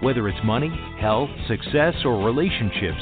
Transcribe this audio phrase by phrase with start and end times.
[0.00, 0.70] Whether it's money,
[1.00, 3.00] health, success, or relationships,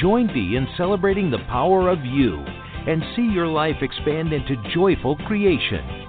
[0.00, 2.38] join Dee in celebrating the power of you
[2.86, 6.02] and see your life expand into joyful creation.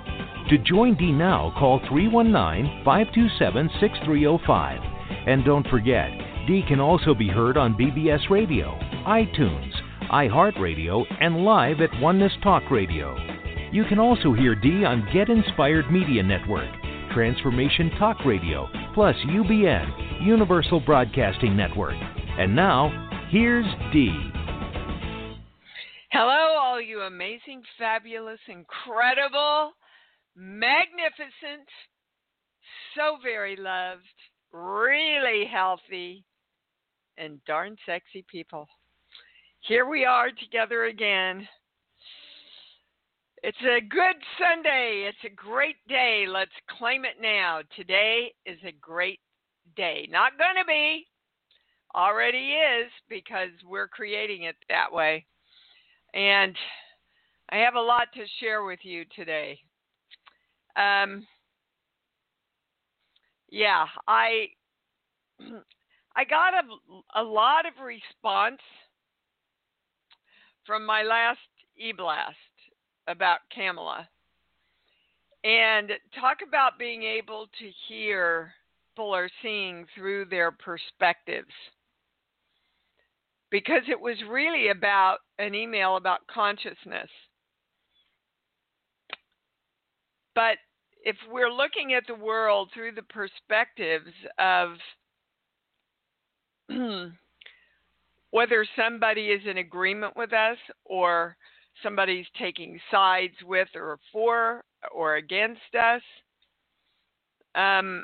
[0.50, 4.80] To join Dee now, call 319 527 6305.
[5.28, 6.10] And don't forget,
[6.48, 9.72] Dee can also be heard on BBS Radio, iTunes,
[10.12, 13.16] iHeartRadio, and live at Oneness Talk Radio.
[13.72, 16.70] You can also hear Dee on Get Inspired Media Network,
[17.14, 21.96] Transformation Talk Radio, plus UBN, Universal Broadcasting Network.
[22.38, 22.90] And now,
[23.30, 24.32] here's Dee.
[26.12, 29.72] Hello, all you amazing, fabulous, incredible,
[30.36, 31.68] magnificent,
[32.96, 34.04] so very loved,
[34.52, 36.24] really healthy,
[37.18, 38.68] and darn sexy people.
[39.62, 41.48] Here we are together again.
[43.44, 45.10] It's a good Sunday.
[45.10, 46.26] It's a great day.
[46.30, 47.60] Let's claim it now.
[47.76, 49.20] Today is a great
[49.76, 50.08] day.
[50.10, 51.06] Not going to be,
[51.94, 55.26] already is because we're creating it that way.
[56.14, 56.56] And
[57.50, 59.60] I have a lot to share with you today.
[60.78, 61.28] Um,
[63.50, 64.48] yeah, I
[66.16, 68.62] I got a, a lot of response
[70.66, 71.40] from my last
[71.78, 72.38] e-blast
[73.08, 74.08] about Kamala.
[75.44, 78.54] And talk about being able to hear
[78.96, 81.52] people are seeing through their perspectives.
[83.52, 87.10] Because it was really about an email about consciousness.
[90.34, 90.58] But
[91.04, 94.78] if we're looking at the world through the perspectives of
[98.32, 101.36] whether somebody is in agreement with us or
[101.82, 104.64] somebody's taking sides with or for
[104.94, 106.02] or against us,
[107.56, 108.04] um,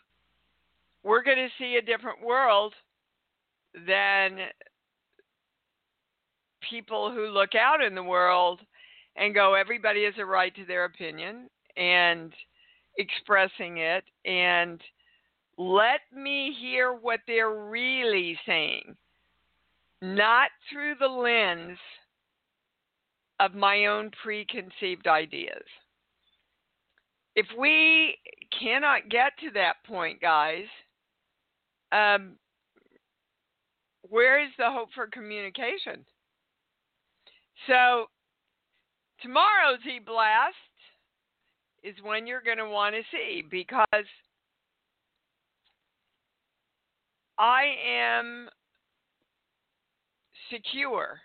[1.04, 2.74] we're going to see a different world
[3.88, 4.38] than
[6.70, 8.60] people who look out in the world
[9.16, 12.34] and go, everybody has a right to their opinion and
[12.98, 14.82] expressing it and
[15.58, 18.96] let me hear what they're really saying,
[20.02, 21.78] not through the lens
[23.40, 25.64] of my own preconceived ideas.
[27.36, 28.18] If we
[28.60, 30.66] cannot get to that point, guys,
[31.92, 32.36] um,
[34.10, 36.06] where is the hope for communication?
[37.68, 38.06] So,
[39.22, 40.56] tomorrow's e blast
[41.84, 44.06] is when you're going to want to see because
[47.38, 48.50] I am
[50.52, 51.22] secure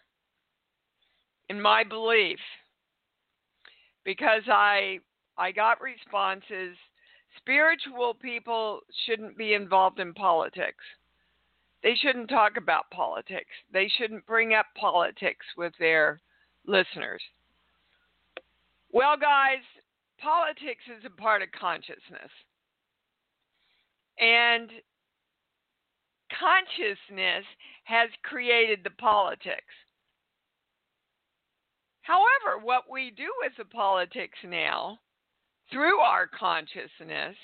[1.49, 2.39] in my belief
[4.05, 4.99] because I
[5.37, 6.77] I got responses
[7.37, 10.85] spiritual people shouldn't be involved in politics.
[11.83, 13.51] They shouldn't talk about politics.
[13.73, 16.21] They shouldn't bring up politics with their
[16.67, 17.21] listeners.
[18.91, 19.63] Well, guys,
[20.19, 22.31] politics is a part of consciousness.
[24.19, 24.71] And
[26.39, 27.45] consciousness
[27.85, 29.75] has created the politics.
[32.05, 34.99] However, what we do with the politics now,
[35.73, 37.35] through our consciousness,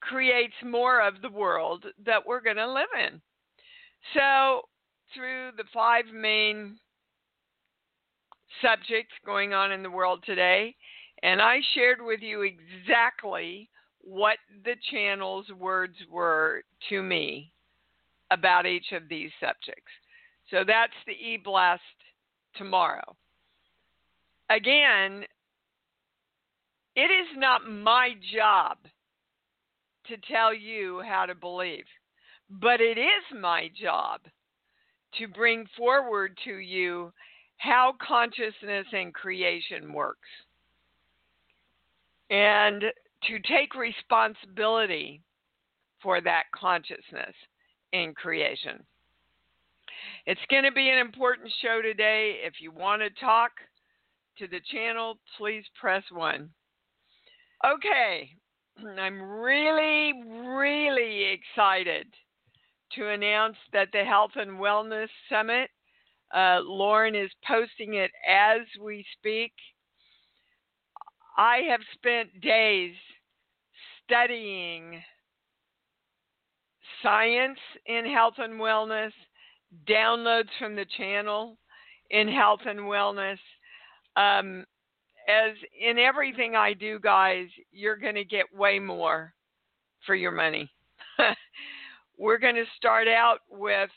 [0.00, 3.20] creates more of the world that we're going to live in.
[4.14, 4.62] So,
[5.12, 6.78] through the five main
[8.62, 10.76] subjects going on in the world today,
[11.24, 13.68] and I shared with you exactly
[14.00, 17.52] what the channel's words were to me
[18.30, 19.90] about each of these subjects.
[20.50, 21.82] So that's the e blast
[22.58, 23.16] tomorrow.
[24.50, 25.24] Again,
[26.96, 28.76] it is not my job
[30.08, 31.84] to tell you how to believe,
[32.50, 34.20] but it is my job
[35.18, 37.12] to bring forward to you
[37.58, 40.28] how consciousness and creation works
[42.30, 42.82] and
[43.26, 45.22] to take responsibility
[46.02, 47.34] for that consciousness
[47.92, 48.84] in creation.
[50.26, 52.40] It's going to be an important show today.
[52.44, 53.52] If you want to talk
[54.38, 56.48] to the channel, please press 1.
[57.66, 58.30] Okay,
[58.98, 60.12] I'm really,
[60.46, 62.06] really excited
[62.92, 65.70] to announce that the Health and Wellness Summit,
[66.34, 69.52] uh, Lauren is posting it as we speak.
[71.36, 72.94] I have spent days
[74.04, 75.02] studying
[77.02, 79.12] science in health and wellness,
[79.88, 81.58] downloads from the channel
[82.10, 83.38] in health and wellness.
[84.16, 84.64] Um,
[85.28, 89.34] as in everything I do, guys, you're going to get way more
[90.06, 90.70] for your money.
[92.18, 93.90] We're going to start out with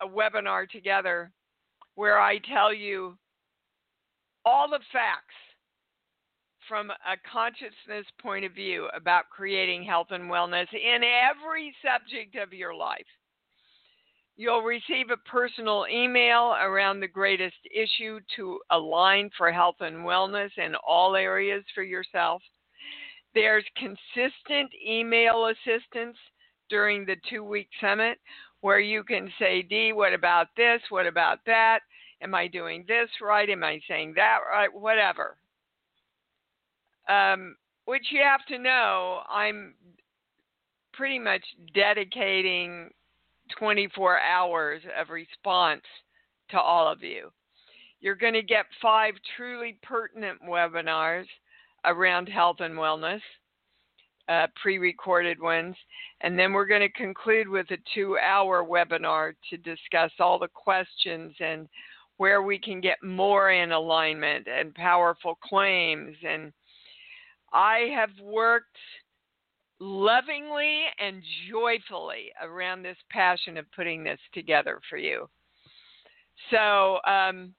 [0.00, 1.30] a webinar together
[1.94, 3.16] where I tell you
[4.44, 5.34] all the facts
[6.68, 12.52] from a consciousness point of view about creating health and wellness in every subject of
[12.52, 13.06] your life.
[14.42, 20.50] You'll receive a personal email around the greatest issue to align for health and wellness
[20.56, 22.42] in all areas for yourself.
[23.36, 26.16] There's consistent email assistance
[26.68, 28.18] during the two week summit
[28.62, 30.80] where you can say, Dee, what about this?
[30.88, 31.78] What about that?
[32.20, 33.48] Am I doing this right?
[33.48, 34.74] Am I saying that right?
[34.74, 35.36] Whatever.
[37.08, 37.54] Um,
[37.84, 39.76] which you have to know, I'm
[40.92, 41.44] pretty much
[41.76, 42.90] dedicating
[43.58, 45.82] 24 hours of response
[46.50, 47.30] to all of you.
[48.00, 51.26] You're going to get five truly pertinent webinars
[51.84, 53.20] around health and wellness,
[54.28, 55.76] uh, pre recorded ones.
[56.20, 60.48] And then we're going to conclude with a two hour webinar to discuss all the
[60.48, 61.68] questions and
[62.16, 66.16] where we can get more in alignment and powerful claims.
[66.26, 66.52] And
[67.52, 68.76] I have worked
[69.82, 75.28] lovingly and joyfully around this passion of putting this together for you.
[76.52, 77.52] So um,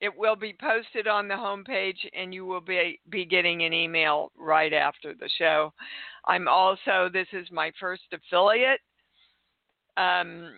[0.00, 4.32] it will be posted on the homepage, and you will be, be getting an email
[4.36, 5.72] right after the show.
[6.26, 8.80] I'm also, this is my first affiliate
[9.96, 10.50] um,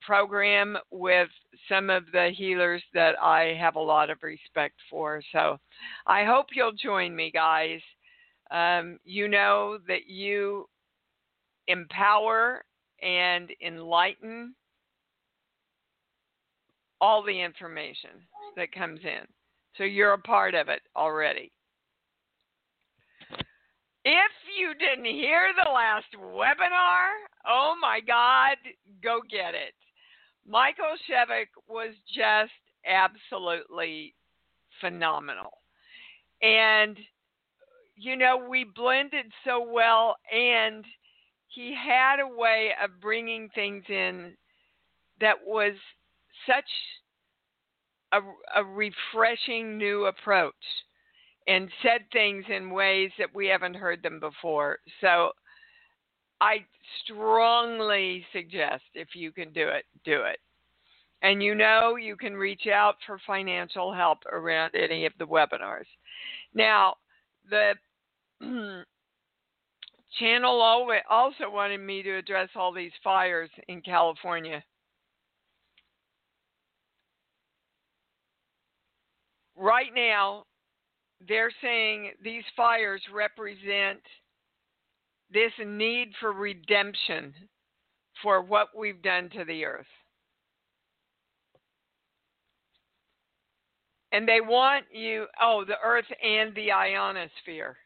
[0.00, 1.28] program with
[1.68, 5.20] some of the healers that I have a lot of respect for.
[5.32, 5.58] So
[6.06, 7.80] I hope you'll join me, guys.
[8.50, 10.68] Um, you know that you
[11.68, 12.64] empower
[13.02, 14.54] and enlighten
[17.00, 18.10] all the information
[18.56, 19.26] that comes in.
[19.76, 21.52] So you're a part of it already.
[24.04, 27.08] If you didn't hear the last webinar,
[27.46, 28.56] oh my God,
[29.02, 29.74] go get it.
[30.48, 32.52] Michael Shevik was just
[32.86, 34.14] absolutely
[34.80, 35.50] phenomenal.
[36.40, 36.96] And
[37.96, 40.84] you know, we blended so well, and
[41.48, 44.34] he had a way of bringing things in
[45.20, 45.72] that was
[46.46, 46.64] such
[48.12, 48.20] a,
[48.60, 50.54] a refreshing new approach
[51.48, 54.78] and said things in ways that we haven't heard them before.
[55.00, 55.30] So
[56.40, 56.64] I
[57.04, 60.38] strongly suggest if you can do it, do it.
[61.22, 65.86] And you know you can reach out for financial help around any of the webinars.
[66.54, 66.96] Now,
[67.48, 67.72] the
[68.42, 68.84] Mm.
[70.18, 70.60] channel
[71.10, 74.62] also wanted me to address all these fires in California.
[79.56, 80.44] Right now,
[81.26, 84.00] they're saying these fires represent
[85.32, 87.32] this need for redemption
[88.22, 89.86] for what we've done to the earth.
[94.12, 97.76] And they want you, oh, the earth and the ionosphere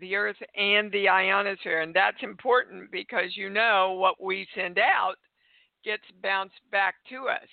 [0.00, 1.80] the Earth and the ionosphere.
[1.80, 5.16] And that's important because you know what we send out
[5.84, 7.48] gets bounced back to us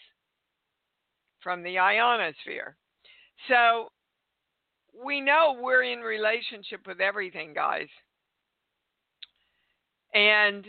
[1.41, 2.75] from the ionosphere.
[3.47, 3.89] So
[5.05, 7.87] we know we're in relationship with everything, guys.
[10.13, 10.65] And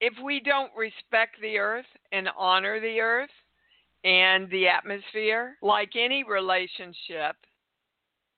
[0.00, 3.30] if we don't respect the earth and honor the earth
[4.04, 7.36] and the atmosphere, like any relationship,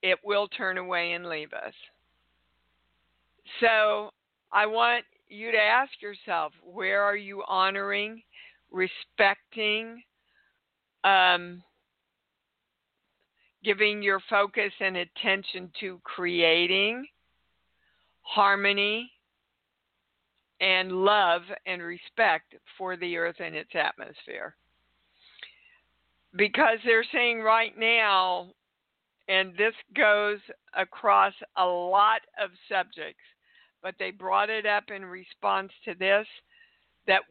[0.04, 1.72] it will turn away and leave us.
[3.60, 4.10] So
[4.52, 8.22] I want you to ask yourself where are you honoring,
[8.70, 10.02] respecting,
[11.04, 11.62] um,
[13.64, 17.06] giving your focus and attention to creating
[18.20, 19.10] harmony
[20.60, 24.54] and love and respect for the earth and its atmosphere.
[26.36, 28.50] Because they're saying right now
[29.28, 30.38] and this goes
[30.76, 33.22] across a lot of subjects,
[33.82, 36.26] but they brought it up in response to this
[37.06, 37.22] that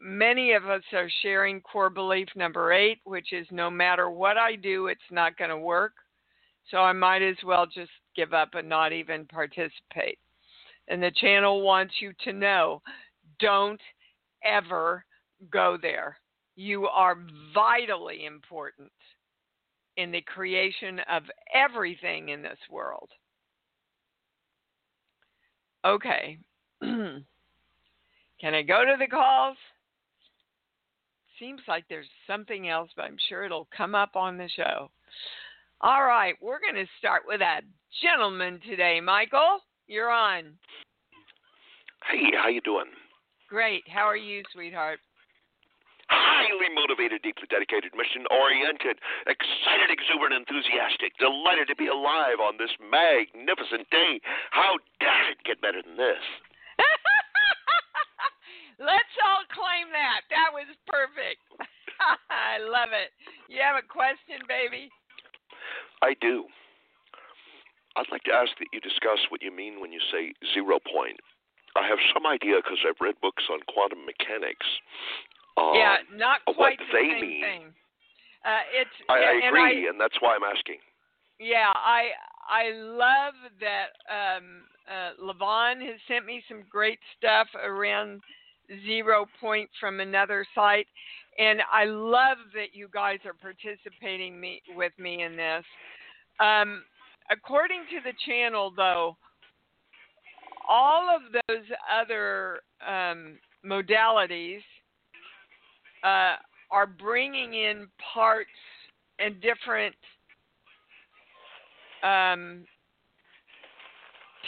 [0.00, 4.56] many of us are sharing core belief number eight, which is no matter what I
[4.56, 5.92] do, it's not going to work.
[6.70, 10.18] So I might as well just give up and not even participate.
[10.88, 12.82] And the channel wants you to know
[13.38, 13.80] don't
[14.44, 15.04] ever
[15.50, 16.16] go there.
[16.56, 17.16] You are
[17.54, 18.90] vitally important
[20.00, 21.22] in the creation of
[21.54, 23.10] everything in this world.
[25.84, 26.38] Okay.
[26.80, 27.24] Can
[28.42, 29.56] I go to the calls?
[31.38, 34.90] Seems like there's something else, but I'm sure it'll come up on the show.
[35.80, 37.60] All right, we're going to start with a
[38.02, 39.00] gentleman today.
[39.00, 40.52] Michael, you're on.
[42.10, 42.86] Hey, how you doing?
[43.48, 43.82] Great.
[43.88, 45.00] How are you, sweetheart?
[46.10, 48.98] Highly motivated, deeply dedicated, mission oriented,
[49.30, 54.18] excited, exuberant, enthusiastic, delighted to be alive on this magnificent day.
[54.50, 56.24] How dare it get better than this?
[58.82, 60.26] Let's all claim that.
[60.34, 61.46] That was perfect.
[62.32, 63.14] I love it.
[63.46, 64.90] You have a question, baby?
[66.02, 66.50] I do.
[67.94, 71.20] I'd like to ask that you discuss what you mean when you say zero point.
[71.76, 74.66] I have some idea because I've read books on quantum mechanics.
[75.60, 77.42] Um, yeah, not quite what the they same mean.
[77.42, 77.62] thing.
[78.44, 80.78] Uh, it's I, I and agree, and that's why I'm asking.
[81.38, 82.08] Yeah, I
[82.48, 88.20] I love that um, uh, Levon has sent me some great stuff around
[88.86, 90.86] zero point from another site,
[91.38, 95.64] and I love that you guys are participating me with me in this.
[96.40, 96.82] Um,
[97.30, 99.16] according to the channel, though,
[100.68, 104.62] all of those other um, modalities
[106.04, 106.36] uh,
[106.70, 108.50] are bringing in parts
[109.18, 109.94] and different
[112.02, 112.64] um,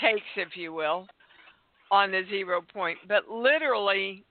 [0.00, 1.06] takes, if you will,
[1.90, 2.98] on the zero point.
[3.06, 4.24] But literally,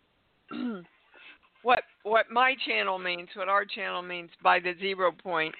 [1.63, 5.53] what what my channel means, what our channel means by the zero point,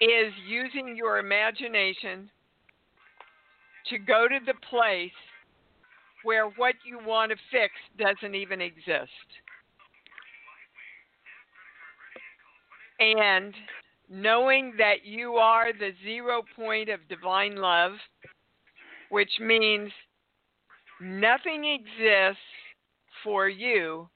[0.00, 2.30] is using your imagination
[3.88, 5.10] to go to the place
[6.24, 9.10] where what you want to fix doesn't even exist.
[13.00, 13.54] And
[14.10, 17.92] knowing that you are the zero point of divine love,
[19.10, 19.90] which means
[21.00, 22.42] nothing exists
[23.22, 24.08] for you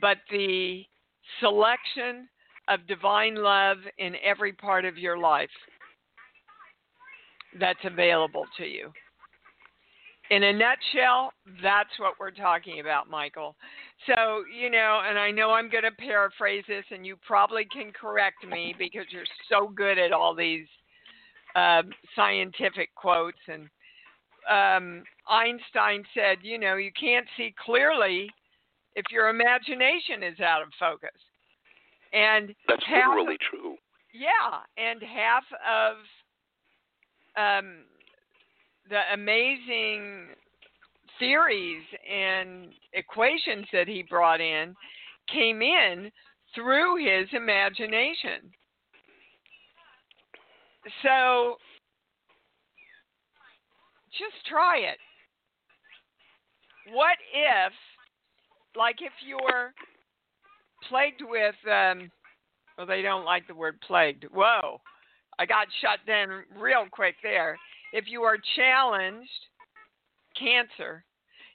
[0.00, 0.84] but the
[1.40, 2.28] selection
[2.68, 5.50] of divine love in every part of your life
[7.58, 8.92] that's available to you.
[10.30, 13.56] In a nutshell, that's what we're talking about, Michael.
[14.06, 17.92] So, you know, and I know I'm going to paraphrase this, and you probably can
[17.92, 20.66] correct me because you're so good at all these
[21.56, 21.82] uh,
[22.14, 23.38] scientific quotes.
[23.48, 23.68] And
[24.48, 28.30] um, Einstein said, you know, you can't see clearly
[28.94, 31.10] if your imagination is out of focus.
[32.12, 33.74] And That's half literally true.
[34.14, 35.96] yeah, and half of
[37.36, 37.84] um,
[38.90, 40.26] the amazing
[41.18, 41.82] theories
[42.12, 44.74] and equations that he brought in
[45.32, 46.10] came in
[46.54, 48.50] through his imagination.
[51.02, 51.56] So
[54.10, 54.98] just try it.
[56.92, 57.72] What if,
[58.76, 59.72] like, if you're
[60.88, 62.10] plagued with, um,
[62.76, 64.24] well, they don't like the word plagued.
[64.32, 64.80] Whoa,
[65.38, 67.56] I got shut down real quick there.
[67.92, 69.30] If you are challenged,
[70.38, 71.04] cancer,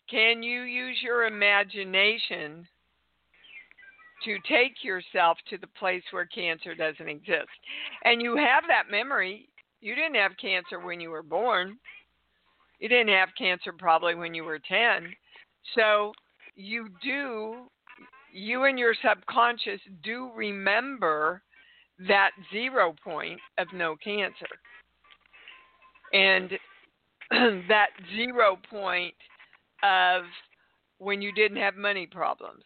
[0.10, 2.68] can you use your imagination
[4.24, 7.48] to take yourself to the place where cancer doesn't exist?
[8.04, 9.50] And you have that memory.
[9.82, 11.78] You didn't have cancer when you were born.
[12.80, 15.14] You didn't have cancer probably when you were 10.
[15.76, 16.12] So
[16.56, 17.68] you do,
[18.34, 21.42] you and your subconscious do remember
[22.08, 24.48] that zero point of no cancer.
[26.14, 26.52] And
[27.68, 29.16] that zero point
[29.84, 30.24] of
[30.98, 32.64] when you didn't have money problems.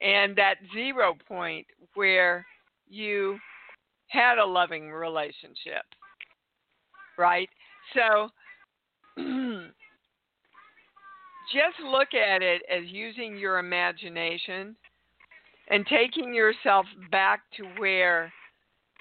[0.00, 2.44] And that zero point where
[2.88, 3.38] you
[4.08, 5.84] had a loving relationship.
[7.18, 7.48] Right?
[7.94, 8.28] So
[11.52, 14.76] just look at it as using your imagination
[15.68, 18.32] and taking yourself back to where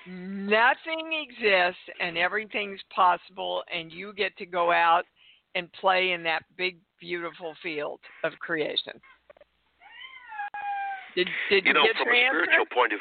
[0.07, 5.03] nothing exists and everything's possible, and you get to go out
[5.55, 8.93] and play in that big, beautiful field of creation.
[11.15, 12.43] Did, did You know, get from a answer?
[12.45, 12.99] spiritual point of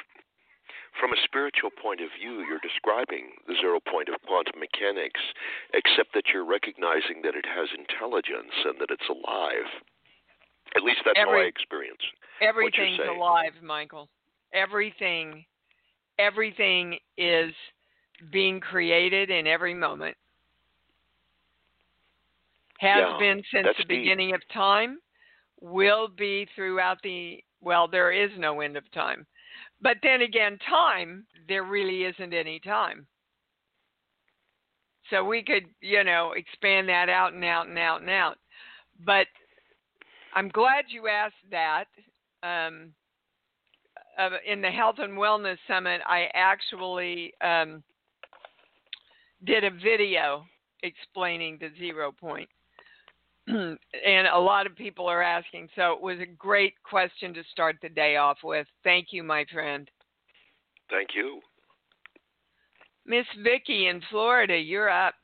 [0.99, 5.21] from a spiritual point of view, you're describing the zero point of quantum mechanics,
[5.73, 9.71] except that you're recognizing that it has intelligence and that it's alive.
[10.75, 12.02] At least that's how I experience.
[12.42, 14.09] Everything's alive, Michael.
[14.52, 15.45] Everything,
[16.19, 17.52] everything is
[18.33, 20.17] being created in every moment.
[22.81, 23.88] has Yeah, been since the deep.
[23.88, 24.99] beginning of time,
[25.61, 29.26] will be throughout the well, there is no end of time.
[29.83, 33.07] But then again, time, there really isn't any time.
[35.11, 38.38] So we could, you know, expand that out and out and out and out.
[39.05, 39.26] But
[40.35, 41.85] I'm glad you asked that.
[42.43, 42.93] Um,
[44.19, 47.83] uh, in the Health and Wellness Summit, I actually um,
[49.45, 50.45] did a video
[50.83, 52.49] explaining the zero point.
[53.47, 53.79] and
[54.33, 55.69] a lot of people are asking.
[55.76, 58.67] So it was a great question to start the day off with.
[58.85, 59.90] Thank you, my friend.
[60.90, 61.40] Thank you.
[63.07, 65.14] Miss Vicky in Florida, you're up.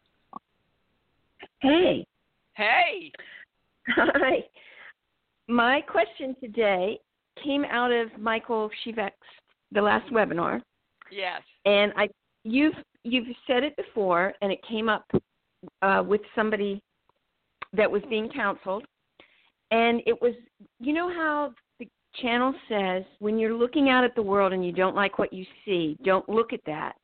[1.61, 2.07] Hey.
[2.55, 3.12] Hey.
[3.88, 4.45] Hi.
[5.49, 6.99] My question today
[7.43, 9.12] came out of Michael Shivek's
[9.73, 10.61] the last webinar,
[11.11, 11.43] Yes.
[11.64, 12.09] and I
[12.45, 12.75] you've
[13.05, 15.05] you've said it before, and it came up
[15.83, 16.81] uh, with somebody
[17.73, 18.85] that was being counseled,
[19.71, 20.35] and it was
[20.81, 21.88] you know how the
[22.23, 25.45] channel says when you're looking out at the world and you don't like what you
[25.64, 26.95] see, don't look at that.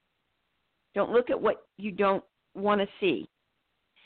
[0.95, 2.23] Don't look at what you don't
[2.55, 3.27] want to see.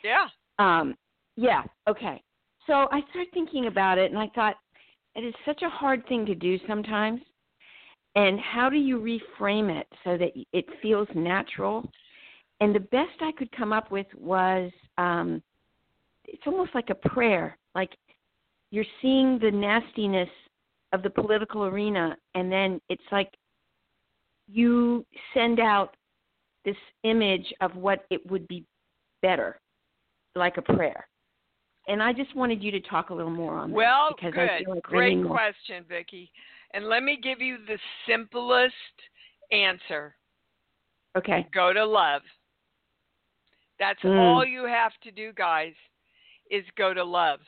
[0.04, 0.26] Yeah.
[0.58, 0.94] Um,
[1.36, 2.22] yeah, okay.
[2.66, 4.56] So I started thinking about it and I thought
[5.16, 7.20] it is such a hard thing to do sometimes.
[8.14, 11.90] And how do you reframe it so that it feels natural?
[12.60, 15.42] And the best I could come up with was um,
[16.24, 17.58] it's almost like a prayer.
[17.74, 17.90] Like
[18.70, 20.28] you're seeing the nastiness
[20.92, 23.30] of the political arena, and then it's like
[24.48, 25.04] you
[25.34, 25.96] send out
[26.64, 28.64] this image of what it would be
[29.22, 29.58] better,
[30.34, 31.06] like a prayer.
[31.88, 34.50] And I just wanted you to talk a little more on that Well, because good.
[34.50, 36.30] I feel like Great question, Vicky.
[36.74, 37.78] And let me give you the
[38.08, 38.74] simplest
[39.52, 40.16] answer.
[41.16, 41.46] Okay.
[41.52, 42.22] Go to love.
[43.78, 44.18] That's Mm.
[44.18, 45.74] all you have to do, guys,
[46.50, 47.40] is go to love.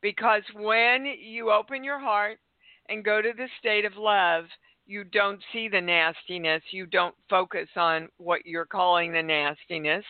[0.00, 2.38] Because when you open your heart
[2.88, 4.48] and go to the state of love,
[4.86, 6.62] you don't see the nastiness.
[6.72, 10.04] You don't focus on what you're calling the nastiness.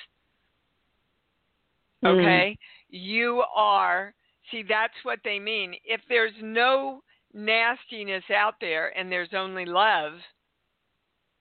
[2.04, 2.20] Mm.
[2.20, 2.58] Okay?
[2.90, 4.14] You are,
[4.50, 5.74] see, that's what they mean.
[5.84, 7.02] If there's no
[7.34, 10.12] nastiness out there and there's only love,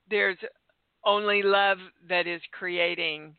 [0.10, 0.38] there's
[1.06, 1.78] only love
[2.10, 3.36] that is creating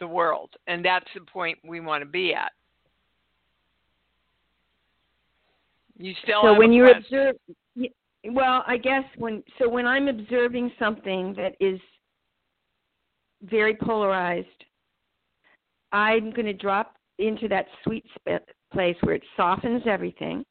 [0.00, 0.50] the world.
[0.66, 2.52] And that's the point we want to be at.
[5.98, 7.36] You still so when you observe
[8.24, 11.78] well i guess when so when i'm observing something that is
[13.42, 14.46] very polarized
[15.92, 20.44] i'm going to drop into that sweet sp- place where it softens everything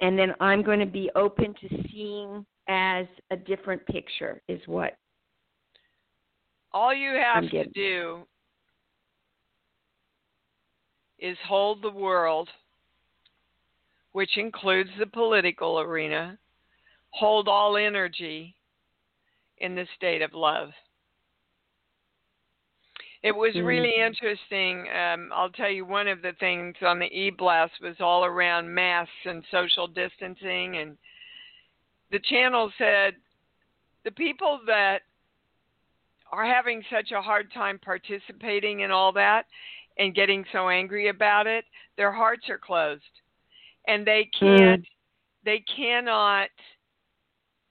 [0.00, 4.96] and then i'm going to be open to seeing as a different picture is what
[6.72, 8.26] All you have to do
[11.18, 12.48] is hold the world,
[14.12, 16.38] which includes the political arena,
[17.10, 18.54] hold all energy
[19.58, 20.70] in the state of love.
[23.22, 23.66] It was Mm.
[23.66, 24.88] really interesting.
[24.90, 28.72] Um, I'll tell you one of the things on the e blast was all around
[28.72, 30.98] masks and social distancing, and
[32.10, 33.16] the channel said
[34.02, 35.02] the people that
[36.32, 39.46] are having such a hard time participating in all that
[39.98, 41.64] and getting so angry about it,
[41.96, 43.20] their hearts are closed,
[43.86, 44.84] and they can't,
[45.44, 46.48] they cannot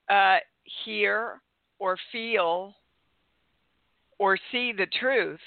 [0.09, 0.37] uh,
[0.85, 1.41] hear
[1.79, 2.75] or feel
[4.21, 5.39] or see the truth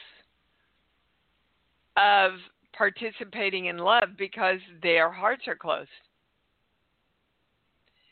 [1.96, 2.32] of
[2.76, 5.88] participating in love because their hearts are closed.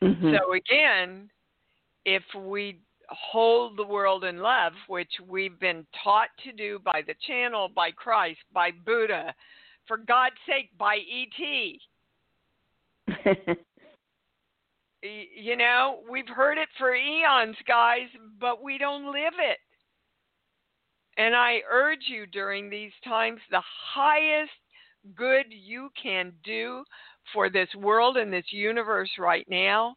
[0.01, 0.38] Mhm.
[0.38, 1.29] So again,
[2.05, 7.14] if we hold the world in love, which we've been taught to do by the
[7.27, 9.35] channel, by Christ, by Buddha,
[9.87, 11.81] for God's sake, by ET.
[15.05, 19.59] You know, we've heard it for eons, guys, but we don't live it.
[21.18, 23.62] And I urge you during these times, the
[23.94, 24.51] highest
[25.16, 26.85] good you can do
[27.33, 29.94] for this world and this universe right now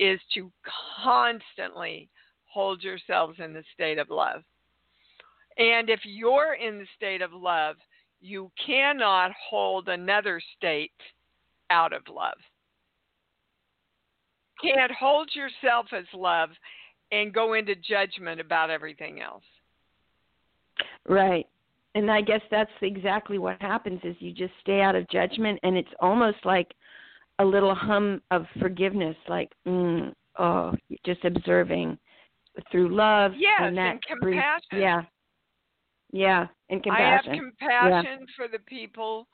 [0.00, 0.50] is to
[1.02, 2.08] constantly
[2.44, 4.42] hold yourselves in the state of love.
[5.58, 7.76] And if you're in the state of love,
[8.20, 10.92] you cannot hold another state
[11.70, 12.38] out of love.
[14.62, 16.50] Can't hold yourself as love
[17.12, 19.44] and go into judgment about everything else.
[21.08, 21.46] Right.
[21.94, 25.76] And I guess that's exactly what happens is you just stay out of judgment and
[25.76, 26.72] it's almost like
[27.38, 30.74] a little hum of forgiveness like mm, oh
[31.06, 31.96] just observing
[32.70, 34.78] through love Yes, and that and compassion.
[34.80, 35.02] yeah.
[36.10, 37.04] Yeah, and compassion.
[37.04, 38.34] I have compassion yeah.
[38.36, 39.28] for the people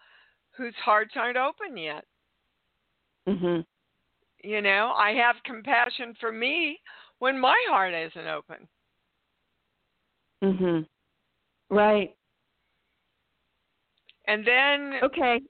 [0.56, 2.04] whose hearts aren't open yet.
[3.28, 3.64] Mhm.
[4.42, 6.80] You know, I have compassion for me
[7.18, 8.68] when my heart isn't open.
[10.42, 10.86] Mhm.
[11.74, 12.14] Right.
[14.28, 15.40] And then okay,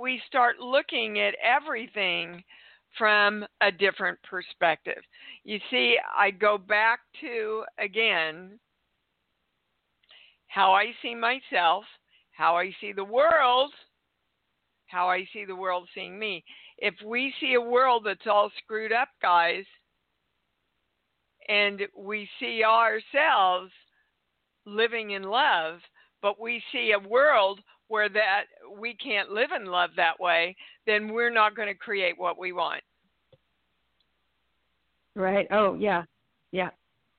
[0.00, 2.42] we start looking at everything
[2.96, 5.02] from a different perspective.
[5.44, 8.58] You see, I go back to again
[10.46, 11.84] how I see myself,
[12.32, 13.70] how I see the world,
[14.86, 16.44] how I see the world seeing me.
[16.78, 19.64] If we see a world that's all screwed up, guys,
[21.48, 23.70] and we see ourselves
[24.66, 25.80] living in love,
[26.22, 28.44] but we see a world where that
[28.78, 32.52] we can't live in love that way, then we're not going to create what we
[32.52, 32.82] want.
[35.14, 35.46] Right.
[35.50, 36.02] Oh, yeah.
[36.50, 36.70] Yeah.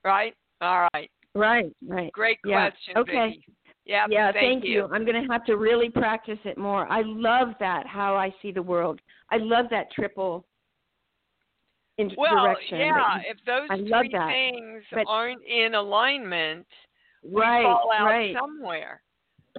[0.04, 0.34] Right?
[0.60, 1.10] All right.
[1.34, 2.12] Right, right.
[2.12, 2.70] Great yeah.
[2.70, 2.96] question.
[2.96, 3.28] Okay.
[3.30, 3.52] Vicki.
[3.84, 4.88] Yeah, yeah, thank, thank you.
[4.92, 6.90] I'm going to have to really practice it more.
[6.90, 9.00] I love that how I see the world.
[9.30, 10.44] I love that triple
[11.98, 12.78] in- well, direction.
[12.80, 16.66] yeah, if those I three things but, aren't in alignment,
[17.32, 18.34] right, fall out right.
[18.38, 19.02] somewhere.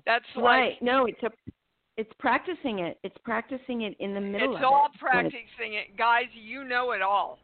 [0.05, 0.73] That's right.
[0.73, 1.29] like no, it's a
[1.97, 2.99] it's practicing it.
[3.03, 4.99] It's practicing it in the middle it's all it.
[4.99, 6.25] practicing it, guys.
[6.33, 7.39] You know it all.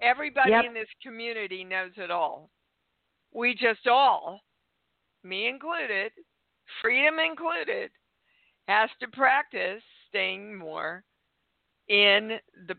[0.00, 0.64] Everybody Yep.
[0.66, 2.50] in this community knows it all.
[3.32, 4.40] We just all,
[5.22, 6.12] me included,
[6.80, 7.90] freedom included,
[8.66, 11.04] has to practice staying more
[11.88, 12.74] in the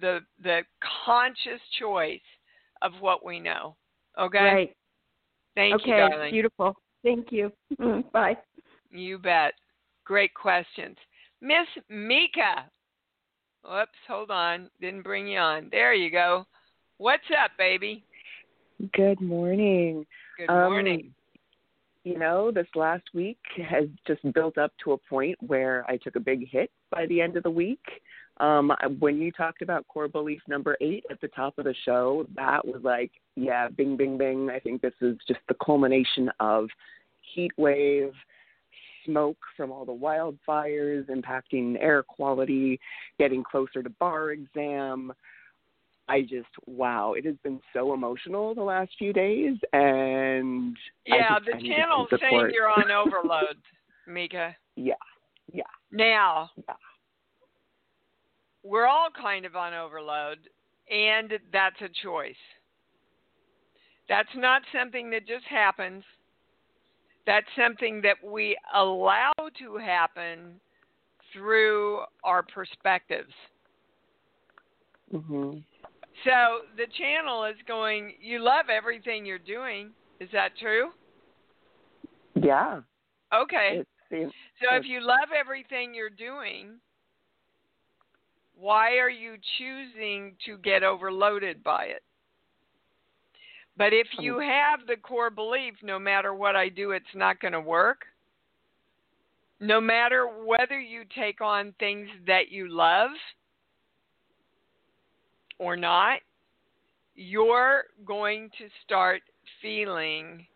[0.00, 0.62] the the
[1.04, 2.20] conscious choice
[2.82, 3.76] of what we know.
[4.18, 4.38] Okay.
[4.38, 4.76] Right.
[5.54, 5.90] Thank okay.
[5.90, 6.30] you, darling.
[6.32, 6.74] Beautiful.
[7.02, 7.52] Thank you.
[8.12, 8.36] Bye.
[8.90, 9.54] You bet.
[10.04, 10.96] Great questions.
[11.40, 12.70] Miss Mika.
[13.64, 14.68] Whoops, hold on.
[14.80, 15.68] Didn't bring you on.
[15.70, 16.46] There you go.
[16.98, 18.04] What's up, baby?
[18.94, 20.06] Good morning.
[20.36, 21.14] Good Um, morning.
[22.04, 23.38] You know, this last week
[23.68, 27.20] has just built up to a point where I took a big hit by the
[27.20, 27.84] end of the week.
[28.38, 32.26] Um, when you talked about core belief number eight at the top of the show,
[32.34, 34.50] that was like, yeah, bing, bing, bing.
[34.50, 36.68] I think this is just the culmination of
[37.34, 38.12] heat wave,
[39.06, 42.78] smoke from all the wildfires impacting air quality,
[43.18, 45.12] getting closer to bar exam.
[46.08, 51.62] I just wow, it has been so emotional the last few days, and yeah, just-
[51.62, 53.56] the channel's saying you're on overload,
[54.06, 54.56] Mika.
[54.74, 54.94] Yeah,
[55.52, 56.74] yeah, Now, yeah.
[58.62, 60.38] we're all kind of on overload,
[60.90, 62.34] and that's a choice.
[64.12, 66.04] That's not something that just happens.
[67.24, 70.60] That's something that we allow to happen
[71.32, 73.32] through our perspectives.
[75.10, 75.64] Mhm.
[76.24, 79.94] So the channel is going, you love everything you're doing.
[80.20, 80.92] Is that true?
[82.34, 82.82] Yeah.
[83.32, 83.78] Okay.
[83.78, 86.78] It's, it's, So if you love everything you're doing,
[88.54, 92.02] why are you choosing to get overloaded by it?
[93.76, 97.52] But if you have the core belief, no matter what I do, it's not going
[97.52, 98.02] to work,
[99.60, 103.10] no matter whether you take on things that you love
[105.58, 106.18] or not,
[107.14, 109.22] you're going to start
[109.60, 110.46] feeling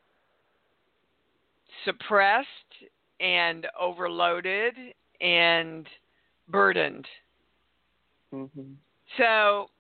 [1.85, 2.49] suppressed
[3.21, 4.75] and overloaded
[5.21, 5.87] and
[6.49, 7.07] burdened.
[8.33, 8.77] mhm.
[9.17, 9.71] So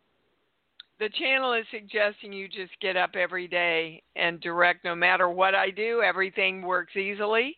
[0.99, 5.55] the channel is suggesting you just get up every day and direct no matter what
[5.55, 7.57] I do, everything works easily.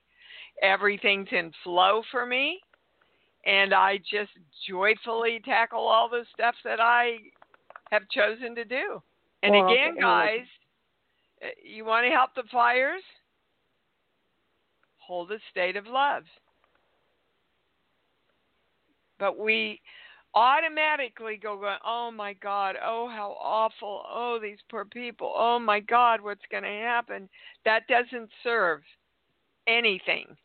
[0.62, 2.59] Everything's in flow for me.
[3.46, 4.33] And I just
[4.68, 7.18] joyfully tackle all the stuff that I
[7.92, 9.01] have chosen to do.
[9.44, 10.46] And Well, again, guys,
[11.42, 13.03] uh, you want to help the fires?
[14.98, 16.24] Hold a state of love.
[19.20, 19.81] But we
[20.34, 25.80] automatically go going, oh my God, oh how awful, oh these poor people, oh my
[25.80, 27.28] God, what's going to happen?
[27.64, 28.80] That doesn't serve
[29.66, 30.36] anything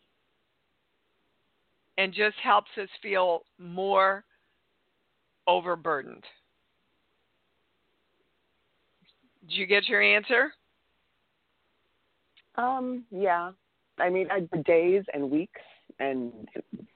[1.97, 4.23] and just helps us feel more
[5.47, 6.23] overburdened.
[9.47, 10.53] Did you get your answer?
[12.55, 13.51] Um, yeah.
[13.99, 15.61] I mean, I, the days and weeks
[15.99, 16.31] and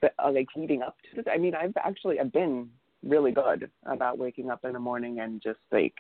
[0.04, 1.26] uh, like leading up to this.
[1.32, 2.70] I mean, I've actually I've been
[3.08, 5.96] really good about waking up in the morning and just like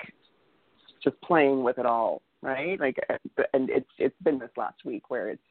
[1.03, 2.79] just playing with it all, right?
[2.79, 2.97] Like,
[3.53, 5.41] and it's it's been this last week where it's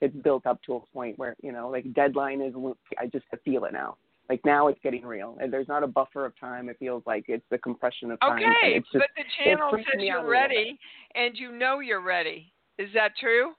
[0.00, 2.54] it's built up to a point where you know like deadline is
[2.98, 3.96] I just feel it now.
[4.28, 6.68] Like now it's getting real, and there's not a buffer of time.
[6.68, 8.38] It feels like it's the compression of time.
[8.38, 10.78] Okay, it's just, but the channel says you're ready
[11.14, 12.52] and you know you're ready.
[12.78, 13.52] Is that true?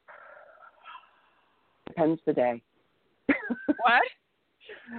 [1.88, 2.62] Depends the day.
[3.28, 4.02] what?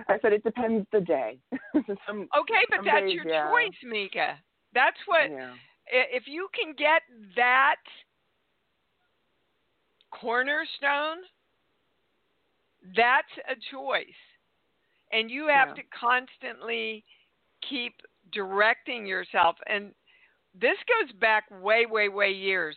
[0.09, 1.39] I said it depends the day.
[2.07, 3.51] some, okay, but that's days, your yeah.
[3.51, 4.39] choice, Mika.
[4.73, 5.31] That's what.
[5.31, 5.53] Yeah.
[5.87, 7.03] If you can get
[7.37, 7.77] that
[10.11, 11.19] cornerstone,
[12.97, 14.07] that's a choice.
[15.13, 15.75] And you have Yeah.
[15.75, 17.05] to constantly
[17.69, 17.95] keep
[18.33, 19.57] directing yourself.
[19.67, 19.95] And
[20.55, 22.77] this goes back way, way, way years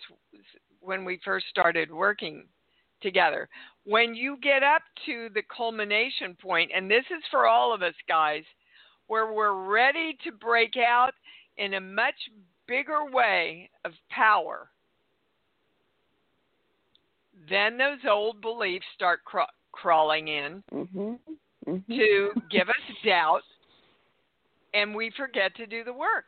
[0.80, 2.48] when we first started working
[3.02, 3.50] together.
[3.86, 7.96] When you get up to the culmination point, and this is for all of us
[8.08, 8.44] guys,
[9.08, 11.14] where we're ready to break out
[11.58, 12.16] in a much
[12.68, 14.70] bigger way of power,
[17.50, 21.20] then those old beliefs start craw- crawling in Mhm.
[21.66, 21.88] Mhm.
[21.88, 23.44] to give us doubt,
[24.74, 26.26] and we forget to do the work.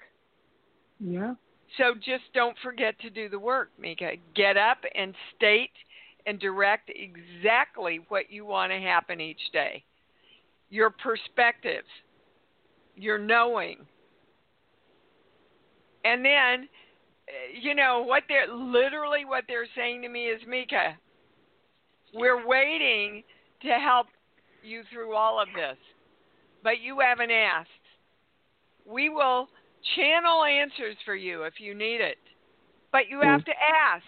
[0.99, 1.36] Yeah.
[1.77, 4.15] So just don't forget to do the work, Mika.
[4.34, 5.71] Get up and state
[6.25, 9.84] and direct exactly what you want to happen each day.
[10.69, 11.88] Your perspectives,
[12.95, 13.77] your knowing.
[16.05, 16.67] And then,
[17.27, 20.97] eh, you know, what they're literally what they're saying to me is Mika,
[22.13, 23.23] we're waiting
[23.62, 24.08] to help
[24.63, 25.77] you through all of this,
[26.63, 27.69] but you haven't asked.
[28.86, 29.47] We will
[29.95, 32.17] channel answers for you if you need it,
[32.91, 34.03] but you have to ask.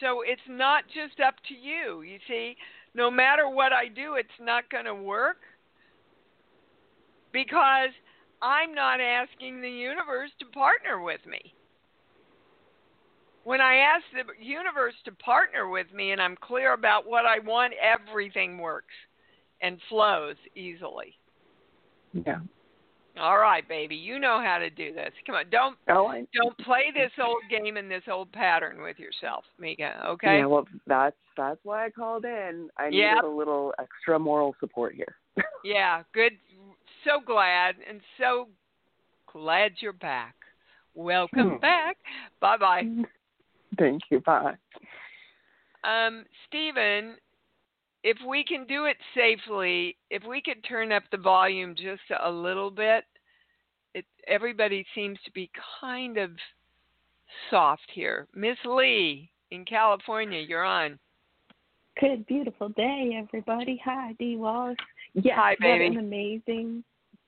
[0.00, 2.02] So it's not just up to you.
[2.02, 2.56] You see,
[2.94, 5.38] no matter what I do, it's not going to work
[7.32, 7.90] because
[8.40, 11.54] I'm not asking the universe to partner with me.
[13.44, 17.38] When I ask the universe to partner with me and I'm clear about what I
[17.38, 18.94] want, everything works
[19.62, 21.14] and flows easily.
[22.12, 22.40] Yeah.
[23.18, 25.12] All right, baby, you know how to do this.
[25.26, 29.44] Come on, don't Oh, don't play this old game and this old pattern with yourself,
[29.58, 30.04] Mika.
[30.06, 30.38] Okay?
[30.38, 30.46] Yeah.
[30.46, 32.68] Well, that's that's why I called in.
[32.76, 32.92] I Yep.
[32.92, 35.16] needed a little extra moral support here.
[35.64, 36.32] Yeah, good.
[37.04, 38.48] So glad and so
[39.32, 40.34] glad you're back.
[40.94, 41.56] Welcome Hmm.
[41.58, 41.96] back.
[42.40, 42.88] Bye bye.
[43.78, 44.20] Thank you.
[44.20, 44.56] Bye.
[45.84, 47.16] Um, Stephen,
[48.04, 52.30] if we can do it safely, if we could turn up the volume just a
[52.30, 53.04] little bit,
[53.94, 56.30] it everybody seems to be kind of
[57.50, 58.26] soft here.
[58.34, 60.98] Miss Lee in California, you're on.
[62.00, 63.80] Good, beautiful day, everybody.
[63.84, 64.76] Hi, Dee Wallace.
[65.14, 65.88] Yes, Hi, baby.
[65.88, 66.84] what an amazing,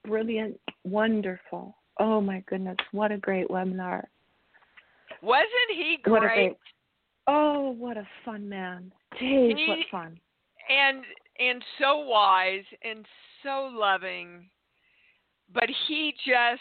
[0.07, 1.75] brilliant, wonderful.
[1.99, 4.05] Oh my goodness, what a great webinar.
[5.23, 6.35] Wasn't he What a great?
[6.37, 6.57] great.
[7.27, 8.93] Oh, what a fun man.
[9.21, 10.21] Jeez, He- what fun.
[10.71, 11.05] And
[11.39, 13.05] and so wise and
[13.43, 14.49] so loving
[15.53, 16.61] but he just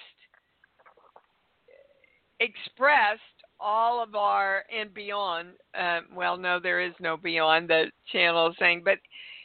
[2.39, 3.21] expressed
[3.59, 8.81] all of our and beyond uh, well no there is no beyond the channel thing
[8.83, 8.97] but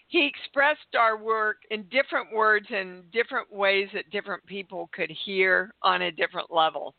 [0.08, 5.74] he expressed our work in different words and different ways that different people could hear
[5.82, 6.94] on a different level.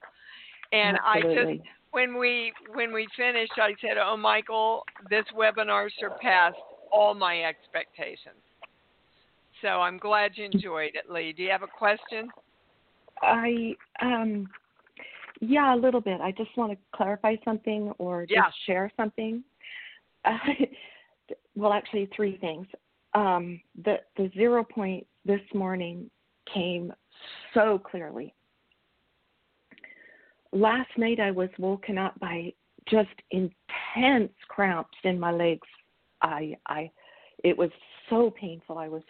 [0.74, 6.58] And i just when we when we finished i said oh michael this webinar surpassed
[6.92, 8.42] all my expectations
[9.62, 12.30] so i'm glad you enjoyed it lee do you have a question
[13.22, 14.50] I um
[15.42, 16.22] yeah, a little bit.
[16.22, 18.50] I just want to clarify something or just Yeah.
[18.66, 19.44] share something.
[20.24, 20.38] Uh,
[21.56, 22.68] well, actually three things.
[23.14, 26.10] Um the the zero point this morning
[26.52, 26.94] came
[27.54, 28.34] so clearly.
[30.52, 32.54] Last night I was woken up by
[32.88, 35.68] just intense cramps in my legs.
[36.26, 36.92] I I
[37.44, 37.70] it was
[38.10, 38.78] so painful.
[38.78, 39.04] I was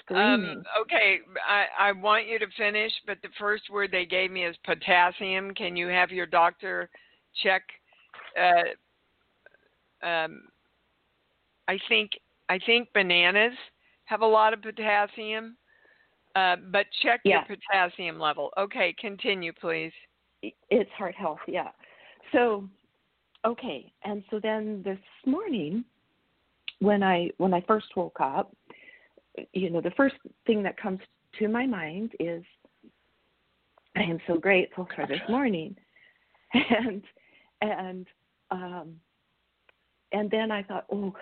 [0.00, 0.50] screaming.
[0.58, 4.44] Um, okay, I, I want you to finish, but the first word they gave me
[4.44, 5.54] is potassium.
[5.54, 6.88] Can you have your doctor
[7.42, 7.62] check?
[8.38, 10.42] Uh, um,
[11.68, 12.10] I think
[12.48, 13.54] I think bananas
[14.06, 15.56] have a lot of potassium,
[16.36, 18.50] uh, but check your potassium level.
[18.58, 19.92] Okay, continue, please.
[20.70, 21.70] it's heart health yeah
[22.32, 22.68] so
[23.44, 25.84] okay and so then this morning
[26.84, 28.54] when i when i first woke up
[29.52, 30.16] you know the first
[30.46, 31.00] thing that comes
[31.38, 32.42] to my mind is
[33.96, 35.74] i am so grateful for this morning
[36.54, 37.02] and
[37.60, 38.06] and
[38.50, 38.94] um
[40.12, 41.12] and then i thought oh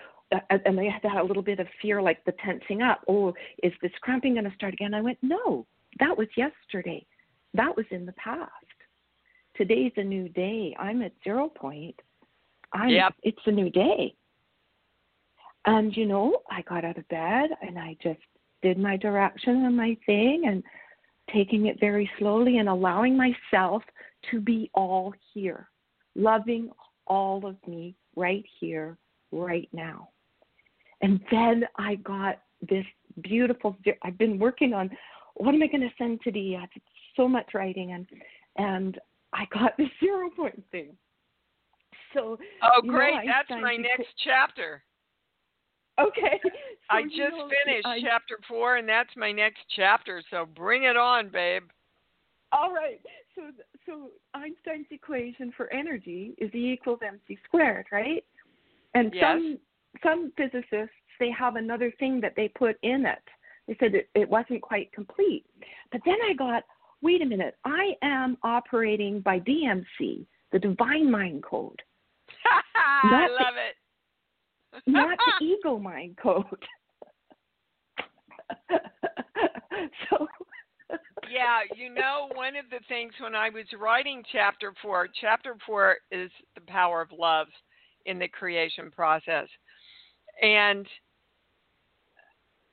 [0.49, 3.01] and I had that a little bit of fear, like the tensing up.
[3.07, 4.95] Oh, is this cramping going to start again?
[4.95, 5.67] I went, no,
[5.99, 7.05] that was yesterday.
[7.53, 8.49] That was in the past
[9.55, 10.75] today's a new day.
[10.79, 11.99] I'm at zero point.
[12.71, 13.15] I'm Yep.
[13.23, 14.15] it's a new day.
[15.65, 18.19] And you know, I got out of bed and I just
[18.61, 20.63] did my direction and my thing and
[21.33, 23.83] taking it very slowly and allowing myself
[24.31, 25.69] to be all here.
[26.15, 26.69] Loving
[27.07, 28.97] all of me right here,
[29.31, 30.09] right now.
[31.01, 32.85] And then I got this
[33.21, 33.77] beautiful.
[34.03, 34.89] I've been working on
[35.35, 36.57] what am I going to send to the.
[36.57, 36.65] Uh,
[37.15, 38.07] so much writing and
[38.57, 38.99] and
[39.33, 40.95] I got the zero point thing.
[42.13, 44.83] So oh great, know, that's my next chapter.
[45.99, 46.39] Okay.
[46.91, 50.21] So, I just finished I, chapter four, and that's my next chapter.
[50.29, 51.63] So bring it on, babe.
[52.51, 52.99] All right.
[53.33, 53.41] So,
[53.85, 58.23] so Einstein's equation for energy is E equals mc squared, right?
[58.95, 59.23] And yes.
[59.23, 59.57] some
[60.03, 63.23] some physicists they have another thing that they put in it.
[63.65, 65.45] They said it, it wasn't quite complete.
[65.89, 66.63] But then I got,
[67.01, 71.81] wait a minute, I am operating by DMC, the Divine Mind Code.
[73.03, 73.77] I love it
[74.87, 76.45] not the ego mind code.
[80.09, 80.27] so
[81.31, 85.97] yeah, you know, one of the things when I was writing chapter four, chapter four
[86.11, 87.47] is the power of love
[88.05, 89.47] in the creation process.
[90.41, 90.85] And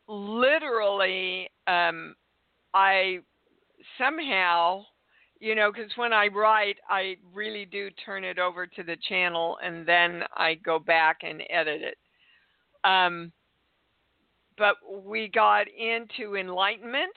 [0.09, 2.15] literally, um,
[2.75, 3.21] I
[3.99, 4.85] somehow
[5.41, 9.59] you know, because when I write, I really do turn it over to the channel
[9.65, 11.99] and then I go back and edit it.
[12.85, 13.33] Um,
[14.59, 17.15] but we got into enlightenment,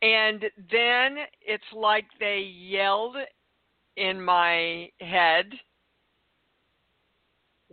[0.00, 3.16] and then it's like they yelled
[3.96, 5.46] in my head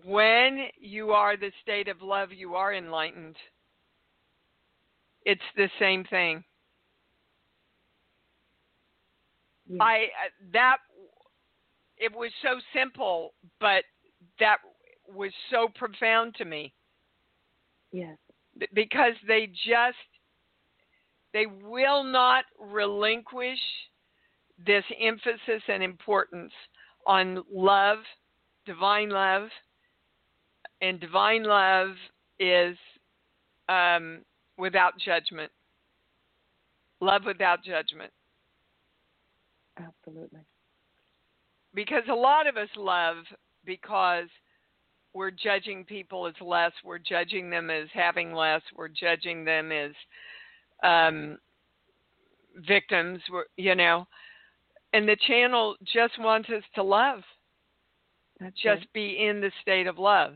[0.03, 3.35] when you are the state of love, you are enlightened.
[5.25, 6.43] It's the same thing.
[9.67, 9.83] Yeah.
[9.83, 10.05] I
[10.51, 10.77] that
[11.97, 13.83] it was so simple, but
[14.39, 14.57] that
[15.07, 16.73] was so profound to me.
[17.91, 18.17] Yes.
[18.73, 19.97] Because they just
[21.33, 23.59] they will not relinquish
[24.65, 26.51] this emphasis and importance
[27.07, 27.99] on love,
[28.65, 29.49] divine love,
[30.81, 31.89] and divine love
[32.39, 32.77] is
[33.69, 34.19] um,
[34.57, 35.51] without judgment.
[37.01, 38.11] Love without judgment.
[39.77, 40.41] Absolutely.
[41.73, 43.17] Because a lot of us love
[43.65, 44.27] because
[45.13, 49.91] we're judging people as less, we're judging them as having less, we're judging them as
[50.83, 51.37] um,
[52.67, 53.19] victims,
[53.57, 54.07] you know.
[54.93, 57.21] And the channel just wants us to love.
[58.39, 58.93] That's just it.
[58.93, 60.33] be in the state of love.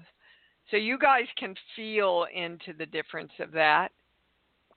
[0.71, 3.89] So you guys can feel into the difference of that,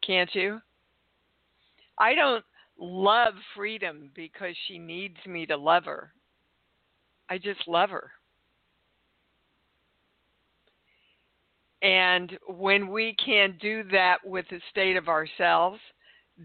[0.07, 0.61] can't you?
[1.99, 2.45] I don't
[2.81, 6.13] love freedom because she needs me to love her.
[7.29, 8.11] I just love her.
[11.83, 15.79] And when we can do that with the state of ourselves,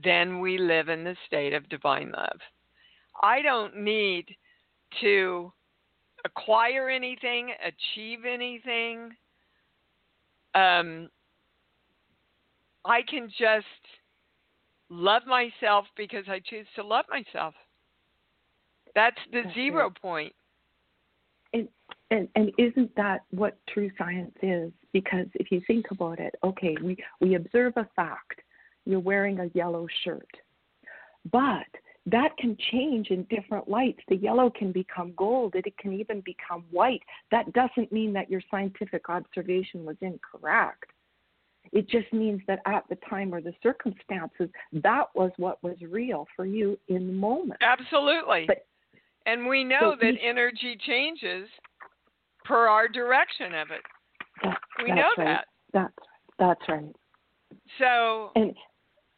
[0.04, 2.40] then we live in the state of divine love.
[3.22, 4.26] I don't need
[5.02, 5.52] to
[6.26, 9.12] acquire anything, achieve anything.
[10.54, 11.10] Um,
[12.86, 13.66] I can just
[14.96, 17.54] love myself because I choose to love myself.
[18.94, 20.02] That's the That's zero it.
[20.02, 20.34] point.
[21.54, 21.68] And,
[22.12, 24.72] and and isn't that what true science is?
[24.94, 28.42] Because if you think about it, okay, we, we observe a fact.
[28.86, 30.30] You're wearing a yellow shirt.
[31.32, 31.66] But
[32.06, 34.00] that can change in different lights.
[34.08, 37.02] The yellow can become gold, it can even become white.
[37.32, 40.92] That doesn't mean that your scientific observation was incorrect.
[41.72, 46.28] It just means that at the time or the circumstances, that was what was real
[46.36, 47.62] for you in the moment.
[47.62, 48.46] Absolutely.
[48.48, 48.66] But,
[49.26, 51.50] and we know so that each, energy changes
[52.44, 53.82] per our direction of it.
[54.44, 55.26] That, we know right.
[55.26, 55.46] that.
[55.74, 55.94] That's
[56.38, 56.96] that's right.
[57.80, 58.54] So and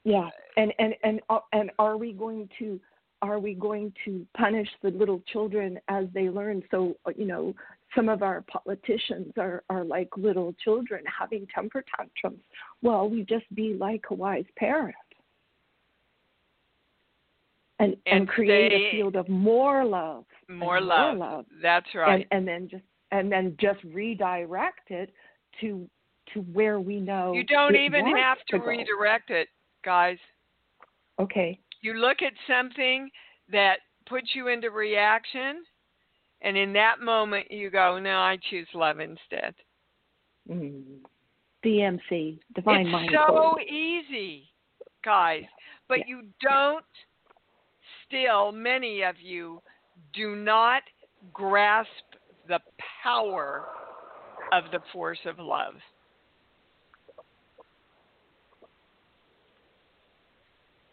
[0.03, 2.79] yeah, and and and uh, and are we going to
[3.21, 6.63] are we going to punish the little children as they learn?
[6.71, 7.53] So you know,
[7.95, 12.43] some of our politicians are, are like little children having temper tantrums.
[12.81, 14.95] Well, we just be like a wise parent.
[17.79, 20.25] And, and, and create a field of more love.
[20.49, 21.17] More love.
[21.17, 21.45] More love.
[21.61, 22.27] That's right.
[22.31, 25.11] And, and then just and then just redirect it
[25.61, 25.87] to
[26.33, 29.47] to where we know you don't even have to, to redirect it,
[29.85, 30.17] guys.
[31.19, 31.59] Okay.
[31.81, 33.09] You look at something
[33.51, 33.77] that
[34.09, 35.63] puts you into reaction
[36.41, 39.53] and in that moment, you go, no, I choose love instead.
[40.49, 40.83] Mm.
[41.65, 43.61] DMC, Divine it's Mind so Code.
[43.67, 44.43] easy,
[45.03, 45.43] guys.
[45.87, 46.05] But yeah.
[46.07, 46.85] you don't
[48.07, 49.61] still, many of you
[50.13, 50.83] do not
[51.33, 51.89] grasp
[52.47, 52.59] the
[53.03, 53.65] power
[54.53, 55.73] of the force of love.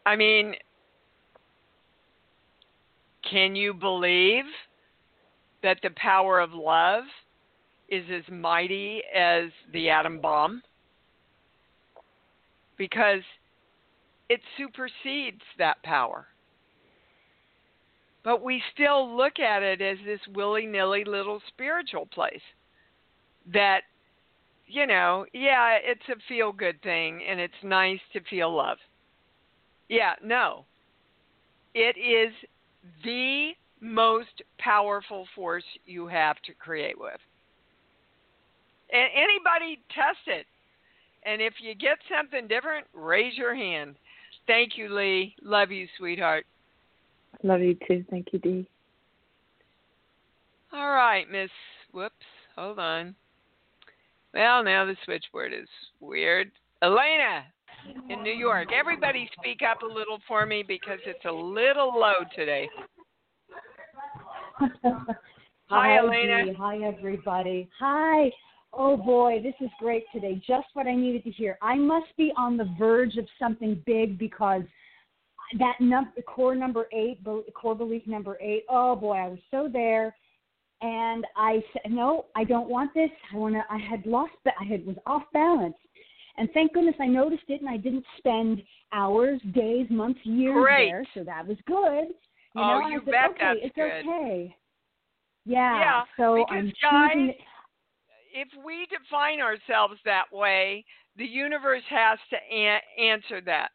[0.07, 0.55] I mean,
[3.31, 4.45] can you believe
[5.65, 7.05] that the power of love
[7.89, 10.63] is as mighty as the atom bomb
[12.77, 13.23] because
[14.29, 16.27] it supersedes that power.
[18.23, 22.43] But we still look at it as this willy nilly little spiritual place
[23.53, 23.81] that,
[24.67, 28.79] you know, yeah, it's a feel good thing and it's nice to feel love.
[29.89, 30.67] Yeah, no.
[31.75, 32.35] It is
[33.03, 33.53] the
[33.85, 37.21] most powerful force you have to create with.
[38.93, 40.47] And anybody test it.
[41.27, 43.97] And if you get something different, raise your hand.
[44.47, 45.35] Thank you, Lee.
[45.43, 46.45] Love you, sweetheart.
[47.43, 48.05] Love you too.
[48.11, 48.67] Thank you, Dee.
[50.73, 51.51] All right, Miss.
[51.93, 52.15] Whoops.
[52.57, 53.15] Hold on.
[54.33, 55.69] Well, now the switchboard is
[56.01, 56.51] weird.
[56.83, 57.45] Elena
[58.11, 58.69] in New York.
[58.73, 62.69] Everybody speak up a little for me because it's a little low today.
[65.69, 66.45] Hi, Elena.
[66.45, 66.53] Dee.
[66.55, 67.69] Hi, everybody.
[67.79, 68.31] Hi.
[68.73, 70.43] Oh boy, this is great today.
[70.47, 71.59] Just what I needed to hear.
[71.63, 74.63] I must be on the verge of something big because
[75.59, 77.21] that number, core number eight,
[77.55, 78.65] core belief number eight.
[78.69, 80.15] Oh boy, I was so there,
[80.83, 83.11] and I said, no, I don't want this.
[83.33, 83.63] I want to.
[83.71, 84.33] I had lost.
[84.47, 85.77] I had was off balance,
[86.37, 88.61] and thank goodness I noticed it, and I didn't spend
[88.93, 90.91] hours, days, months, years Great.
[90.91, 91.05] there.
[91.15, 92.15] So that was good.
[92.55, 94.09] You Oh, know, you I said, bet okay, that's it's good.
[94.09, 94.57] okay.
[95.45, 95.79] Yeah.
[95.79, 97.35] Yeah, so because, I'm guys, choosing.
[98.33, 100.85] If we define ourselves that way,
[101.17, 103.71] the universe has to an- answer that.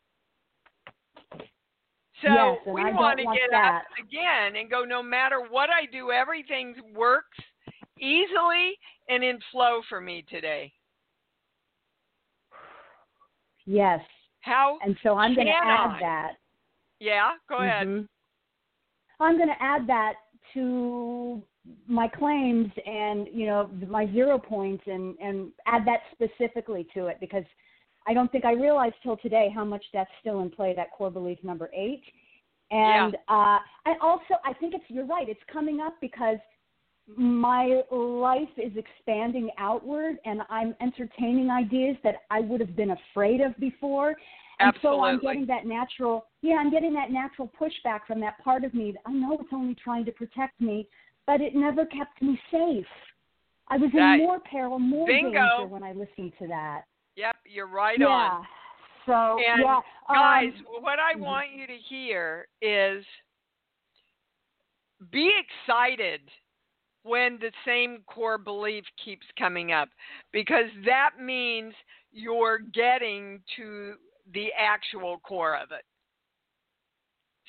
[2.21, 3.75] So Yes, we want to get that.
[3.75, 4.83] up again and go.
[4.83, 7.37] No matter what I do, everything works
[7.97, 8.77] easily
[9.07, 10.73] and in flow for me today.
[13.65, 14.01] Yes.
[14.41, 14.79] How?
[14.83, 15.99] And so I'm going to add I?
[16.01, 16.31] that.
[16.99, 17.87] Yeah, go ahead.
[17.87, 18.05] Mm-hmm.
[19.19, 20.13] I'm going to add that
[20.53, 21.41] to
[21.87, 27.17] my claims and you know my zero points and and add that specifically to it
[27.19, 27.43] because
[28.07, 31.11] I don't think I realized till today how much that's still in play that core
[31.11, 32.03] belief number eight.
[32.71, 35.27] And uh, I also I think it's you're right.
[35.27, 36.37] It's coming up because
[37.17, 43.41] my life is expanding outward and I'm entertaining ideas that I would have been afraid
[43.41, 44.15] of before.
[44.59, 48.63] And so I'm getting that natural, yeah, I'm getting that natural pushback from that part
[48.63, 48.91] of me.
[48.91, 50.87] That I know it's only trying to protect me,
[51.25, 52.85] but it never kept me safe.
[53.69, 55.31] I was That- in more peril, more Bingo.
[55.31, 56.85] danger when I listened to that.
[57.15, 58.07] Yep, you're right yeah.
[58.07, 58.47] on.
[59.05, 61.21] So And yeah, Guys, um, what I mhm.
[61.21, 63.05] want you to hear is
[65.11, 66.21] be excited
[67.03, 69.89] when the same core belief keeps coming up
[70.31, 71.73] because that means
[72.11, 73.95] you're getting to
[74.33, 75.83] the actual core of it.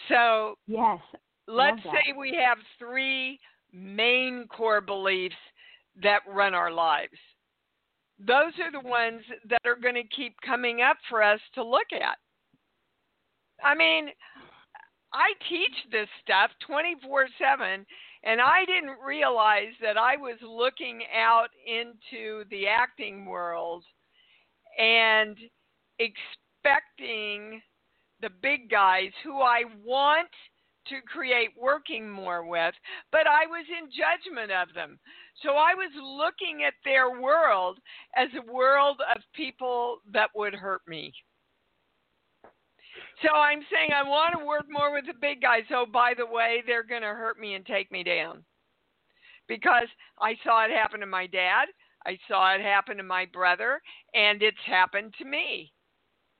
[0.08, 0.98] So yes,
[1.46, 3.38] let's say we have three
[3.72, 5.34] main core beliefs
[6.02, 7.18] that run our lives.
[8.18, 11.92] Those are the ones that are going to keep coming up for us to look
[11.92, 12.18] at.
[13.62, 14.08] I mean,
[15.12, 17.86] I teach this stuff 24 7,
[18.24, 23.84] and I didn't realize that I was looking out into the acting world
[24.78, 25.36] and
[26.60, 27.60] expecting
[28.20, 30.28] the big guys who I want
[30.88, 32.74] to create working more with,
[33.12, 34.98] but I was in judgment of them.
[35.42, 37.78] So I was looking at their world
[38.16, 41.12] as a world of people that would hurt me.
[43.22, 45.62] So I'm saying I want to work more with the big guys.
[45.70, 48.42] Oh, by the way, they're going to hurt me and take me down.
[49.48, 49.88] Because
[50.20, 51.66] I saw it happen to my dad,
[52.06, 53.80] I saw it happen to my brother,
[54.14, 55.72] and it's happened to me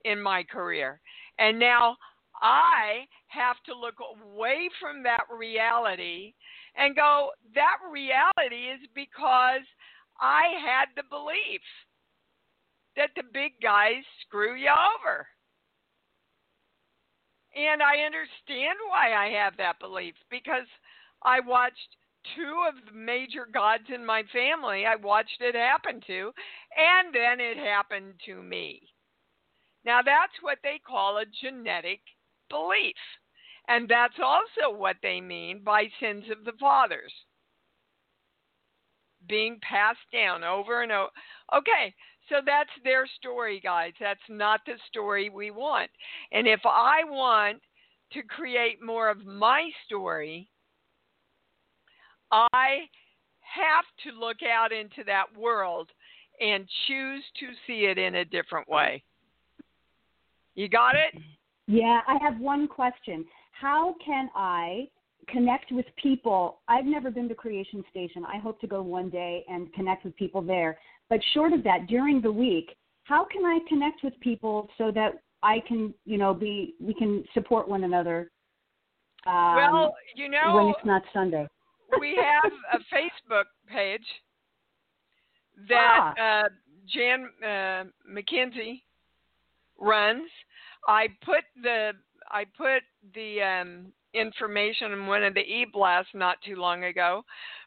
[0.05, 1.01] in my career.
[1.39, 1.97] And now
[2.43, 6.35] I have to look away from that reality
[6.77, 9.63] and go, that reality is because
[10.21, 11.61] I had the belief
[12.97, 15.27] that the big guys screw you over.
[17.57, 20.69] And I understand why I have that belief because
[21.23, 21.97] I watched
[22.37, 26.33] two of the major gods in my family, I watched it happen to,
[26.77, 28.83] and then it happened to me.
[29.85, 32.01] Now, that's what they call a genetic
[32.49, 32.97] belief.
[33.69, 37.13] And that's also what they mean by sins of the fathers
[39.29, 41.11] being passed down over and over.
[41.57, 41.95] Okay,
[42.29, 43.93] so that's their story, guys.
[44.01, 45.91] That's not the story we want.
[46.33, 47.61] And if I want
[48.13, 50.49] to create more of my story,
[52.33, 52.89] I
[53.41, 55.91] have to look out into that world
[56.41, 59.03] and choose to see it in a different way.
[60.55, 61.21] You got it?
[61.67, 63.25] Yeah, I have one question.
[63.53, 64.89] How can I
[65.29, 66.61] connect with people.
[66.69, 68.25] I've never been to Creation Station.
[68.27, 70.79] I hope to go one day and connect with people there.
[71.09, 75.21] But short of that, during the week, how can I connect with people so that
[75.43, 78.31] I can, you know, be we can support one another?
[79.27, 81.47] Um, well, you know, when it's not Sunday.
[81.99, 84.07] we have a Facebook page
[85.69, 86.45] that Ah.
[86.45, 86.49] uh,
[86.87, 88.83] Jan uh, McKenzie
[89.81, 90.31] runs.
[90.87, 91.93] I put the
[92.31, 92.83] I put
[93.15, 97.25] the um, information in one of the e-blasts not too long ago,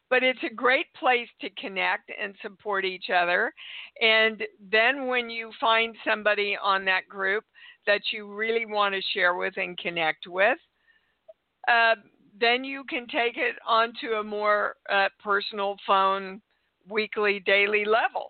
[0.08, 3.52] but it's a great place to connect and support each other.
[4.00, 7.44] And then when you find somebody on that group
[7.86, 10.58] that you really want to share with and connect with,
[11.68, 11.96] uh,
[12.40, 16.40] then you can take it onto a more uh, personal phone,
[16.88, 18.28] weekly, daily level.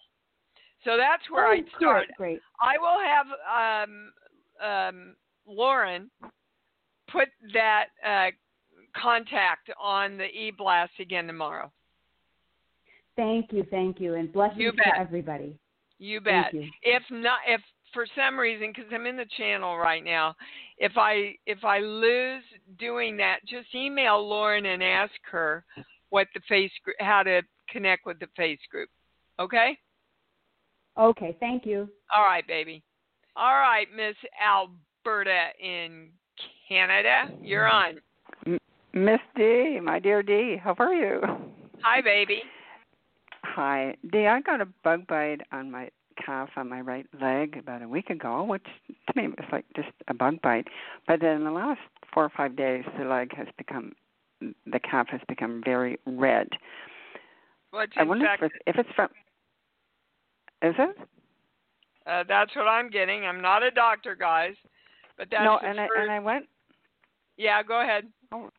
[0.84, 2.06] So that's where oh, I start.
[2.16, 2.40] Great.
[2.60, 4.12] I will have um,
[4.64, 5.16] um,
[5.46, 6.10] Lauren
[7.10, 8.30] put that uh,
[8.96, 11.70] contact on the e blast again tomorrow.
[13.16, 14.94] Thank you, thank you, and blessings You bet.
[14.94, 15.56] to everybody.
[15.98, 16.52] You bet.
[16.52, 16.68] You.
[16.82, 17.60] If not, if
[17.92, 20.34] for some reason, because I'm in the channel right now,
[20.78, 22.42] if I if I lose
[22.78, 25.64] doing that, just email Lauren and ask her
[26.10, 28.88] what the face how to connect with the face group.
[29.40, 29.78] Okay.
[30.98, 31.88] Okay, thank you.
[32.14, 32.82] All right, baby.
[33.36, 36.10] All right, Miss Alberta in
[36.68, 37.98] Canada, you're mm.
[38.46, 38.60] on.
[38.92, 41.20] Miss D, my dear D, how are you?
[41.82, 42.42] Hi, baby.
[43.42, 44.26] Hi, D.
[44.26, 45.90] I got a bug bite on my
[46.24, 49.88] calf on my right leg about a week ago, which to me was like just
[50.08, 50.68] a bug bite.
[51.08, 51.80] But then in the last
[52.12, 53.92] four or five days, the leg has become,
[54.40, 56.48] the calf has become very red.
[57.70, 59.08] What's I wonder if it's, if it's from.
[60.62, 60.96] Is it?
[62.06, 63.24] Uh, that's what I'm getting.
[63.24, 64.54] I'm not a doctor, guys,
[65.16, 66.46] but that's no, and I and I went.
[67.36, 67.62] yeah.
[67.62, 68.04] Go ahead.
[68.32, 68.50] Oh.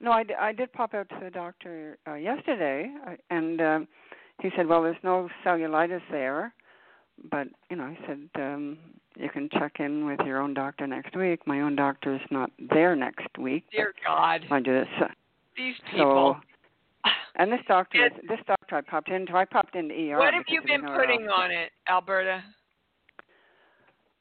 [0.00, 2.92] No, I, d- I did pop out to the doctor uh, yesterday,
[3.30, 3.88] and um,
[4.40, 6.52] he said, "Well, there's no cellulitis there,
[7.30, 8.78] but you know," he said, um,
[9.16, 12.96] "You can check in with your own doctor next week." My own doctor's not there
[12.96, 13.64] next week.
[13.70, 15.06] Dear God, mind you, this, uh,
[15.56, 16.36] these people.
[16.40, 16.51] so
[17.36, 20.18] and this doctor, is, this doctor I popped into, I popped into ER.
[20.18, 22.42] what have you been putting on it, Alberta?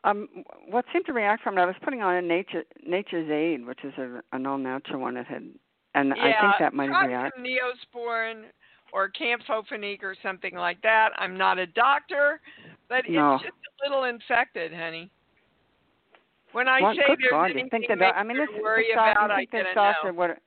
[0.03, 0.28] Um,
[0.70, 3.84] what seemed to react from it, I was putting on a nature Nature's Aid, which
[3.84, 5.16] is a, an all-natural one.
[5.16, 5.43] It had,
[5.93, 7.34] and yeah, I think that might have try reacted.
[7.36, 8.43] some Neosporin
[8.93, 11.09] or Campho-Phenique or something like that.
[11.18, 12.41] I'm not a doctor,
[12.89, 13.36] but No.
[13.36, 13.53] it's just
[13.86, 15.12] a little infected, honey.
[16.51, 18.93] When I Well, say there's God, you anything think that I mean this, worry this
[18.93, 20.18] about, I think this get a doctor no.
[20.18, 20.39] what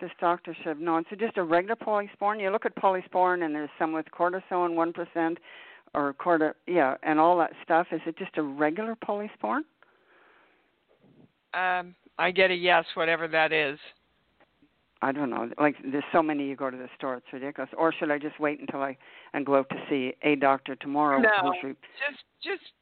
[0.00, 2.40] this doctor said no, So just a regular polysporin.
[2.40, 5.38] You look at polysporin and there's some with cortisone one percent
[5.94, 7.88] or corti yeah, and all that stuff.
[7.92, 9.62] Is it just a regular polysporin?
[11.52, 13.78] Um, I get a yes, whatever that is.
[15.02, 15.48] I don't know.
[15.58, 17.70] Like there's so many you go to the store, it's ridiculous.
[17.76, 18.96] Or should I just wait until I
[19.32, 21.20] and go out to see a doctor tomorrow?
[21.20, 21.52] No.
[21.62, 22.72] Just just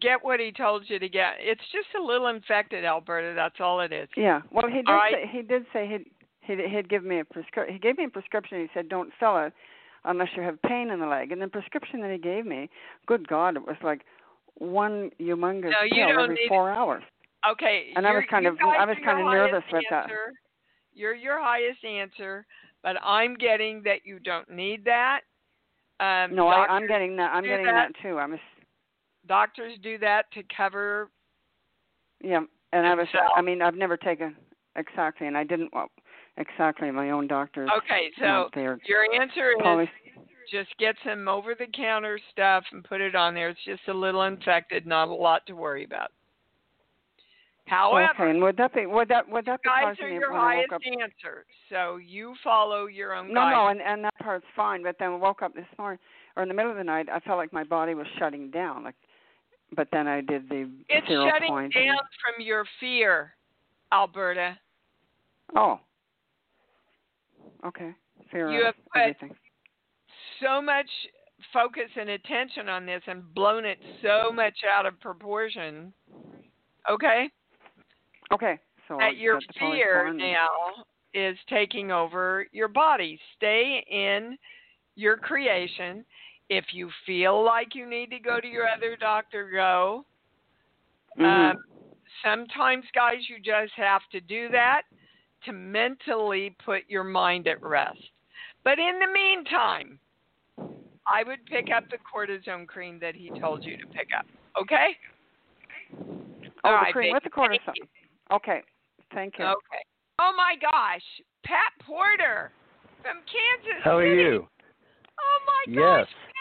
[0.00, 1.34] get what he told you to get.
[1.38, 3.34] It's just a little infected, Alberta.
[3.34, 4.08] That's all it is.
[4.16, 4.40] Yeah.
[4.50, 5.14] Well, he did All right.
[5.14, 6.04] say he did say he'd
[6.40, 7.72] he'd, he'd give me a prescription.
[7.74, 8.60] He gave me a prescription.
[8.60, 9.52] He said don't fill it
[10.04, 11.32] unless you have pain in the leg.
[11.32, 12.68] And the prescription that he gave me,
[13.06, 14.02] good God, it was like
[14.58, 17.02] one humongous No, you pill every four hours.
[17.50, 17.92] Okay.
[17.96, 20.08] And I was kind of- I was kind of nervous with that.
[20.96, 22.46] You're your highest answer,
[22.82, 25.22] but I'm getting that you don't need that.
[26.00, 27.32] Um, No, I, I'm getting that.
[27.34, 27.90] I'm getting that.
[27.92, 28.18] that too.
[28.18, 28.38] I'm
[29.26, 31.10] Doctors do that to cover.
[32.22, 32.40] yeah,
[32.72, 33.08] and I was.
[33.36, 34.36] I mean, I've never taken
[34.76, 35.70] exactly, and I didn't.
[35.72, 35.90] Well,
[36.36, 37.66] exactly, my own doctor.
[37.78, 38.50] Okay, so
[38.86, 39.90] your answer is Poly-
[40.52, 43.48] just get some over-the-counter stuff and put it on there.
[43.48, 46.10] It's just a little infected, not a lot to worry about.
[47.66, 50.70] However, okay, and would that be would that would that be guys are your highest
[51.00, 54.82] answer, so you follow your own No, no, and and that part's fine.
[54.82, 55.98] But then I woke up this morning,
[56.36, 58.84] or in the middle of the night, I felt like my body was shutting down.
[58.84, 58.96] Like,
[59.72, 61.74] but then I did the It's zero shutting point.
[61.74, 63.34] down from your fear,
[63.92, 64.58] Alberta.
[65.56, 65.80] oh,
[67.66, 67.92] okay.
[68.30, 69.36] Fear You have put- everything.
[70.40, 70.88] So much
[71.52, 75.92] focus and attention on this and blown it so much out of proportion.
[76.88, 77.30] Okay?
[78.32, 78.58] Okay,
[78.88, 80.48] so I that your got the fear now
[81.12, 83.20] is taking over your body.
[83.36, 84.36] Stay in
[84.96, 86.04] your creation.
[86.48, 90.04] If you feel like you need to go to your other doctor, go.
[91.18, 91.50] Mhm.
[91.50, 91.64] Um,
[92.22, 94.82] sometimes, guys, you just have to do that
[95.44, 98.10] to mentally put your mind at rest.
[98.62, 99.98] But in the meantime,
[101.06, 104.26] I would pick up the cortisone cream that he told you to pick up.
[104.60, 104.98] Okay?
[106.64, 107.14] oh, All the right, cream babe.
[107.14, 107.88] with the cortisone.
[108.30, 108.62] Okay,
[109.14, 109.44] Thank you.
[109.44, 109.82] Okay.
[110.18, 111.02] Oh my gosh,
[111.44, 112.50] Pat Porter
[113.02, 114.22] from Kansas How are City.
[114.22, 114.48] you?
[115.18, 115.78] Oh my Yes.
[115.78, 116.33] gosh, Pat, how are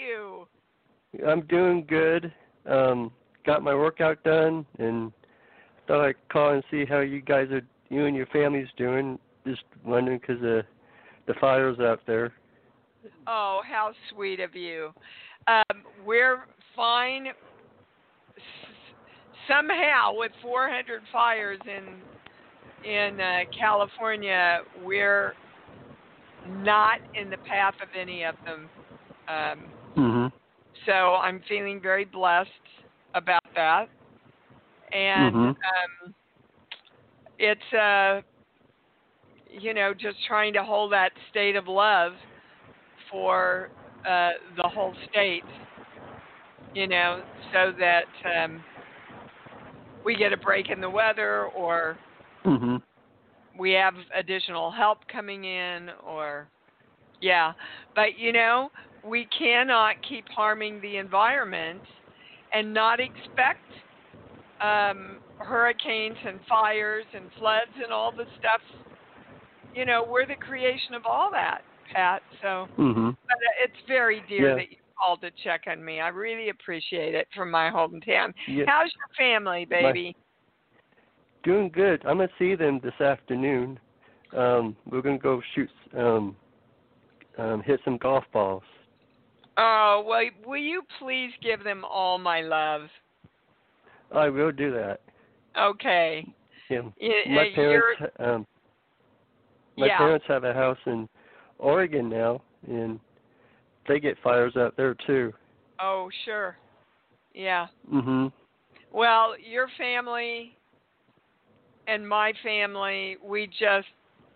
[0.00, 0.46] you?
[1.26, 2.32] I'm doing good.
[2.66, 3.10] Um,
[3.44, 5.12] got my workout done, and
[5.86, 9.18] thought I'd call and see how you guys are, you and your family's doing.
[9.46, 10.64] Just wondering because of
[11.26, 12.32] the fires out there.
[13.26, 14.92] Oh, how sweet of you.
[15.48, 16.44] Um, we're
[16.76, 17.28] fine.
[17.28, 18.42] S-
[19.48, 22.02] somehow, with 400 fires in
[22.88, 25.34] in uh, California, we're
[26.48, 28.68] not in the path of any of them.
[29.28, 29.66] Um,
[29.96, 30.32] Mhm.
[30.86, 32.50] so I'm feeling very blessed
[33.14, 33.88] about that.
[34.92, 35.48] And Mhm.
[35.48, 36.14] um,
[37.38, 38.20] it's uh,
[39.50, 42.12] you know just trying to hold that state of love
[43.10, 43.70] for
[44.08, 45.44] uh, the whole state,
[46.74, 47.22] you know,
[47.52, 48.04] so that
[48.44, 48.62] um,
[50.04, 51.96] we get a break in the weather or
[52.44, 52.82] Mhm.
[53.58, 56.48] we have additional help coming in or
[57.20, 57.52] yeah
[57.94, 58.70] but you know
[59.04, 61.80] we cannot keep harming the environment
[62.52, 63.58] and not expect
[64.60, 68.60] um hurricanes and fires and floods and all the stuff
[69.74, 73.16] you know we're the creation of all that pat so Mhm.
[73.26, 74.54] but uh, it's very dear Yeah.
[74.56, 78.64] that you called to check on me i really appreciate it from my hometown Yeah.
[78.66, 80.14] how's your family baby
[81.42, 82.04] Doing good.
[82.04, 83.78] I'm gonna see them this afternoon.
[84.36, 86.36] Um, we're gonna go shoot, um,
[87.38, 88.62] um, hit some golf balls.
[89.62, 92.88] Oh, well, will you please give them all my love?
[94.10, 95.00] I will do that.
[95.58, 96.26] Okay.
[96.70, 96.80] Yeah.
[97.28, 98.46] My uh, parents, um,
[99.76, 99.98] my yeah.
[99.98, 101.06] parents have a house in
[101.58, 102.98] Oregon now, and
[103.86, 105.30] they get fires out there too.
[105.78, 106.56] Oh, sure.
[107.34, 107.66] Yeah.
[107.92, 108.32] Mhm.
[108.90, 110.56] Well, your family
[111.86, 113.88] and my family, we just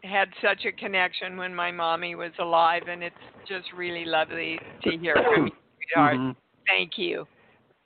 [0.05, 3.17] had such a connection when my mommy was alive, and it's
[3.49, 6.17] just really lovely to hear from you, sweetheart.
[6.17, 6.37] Mhm.
[6.67, 7.27] Thank you.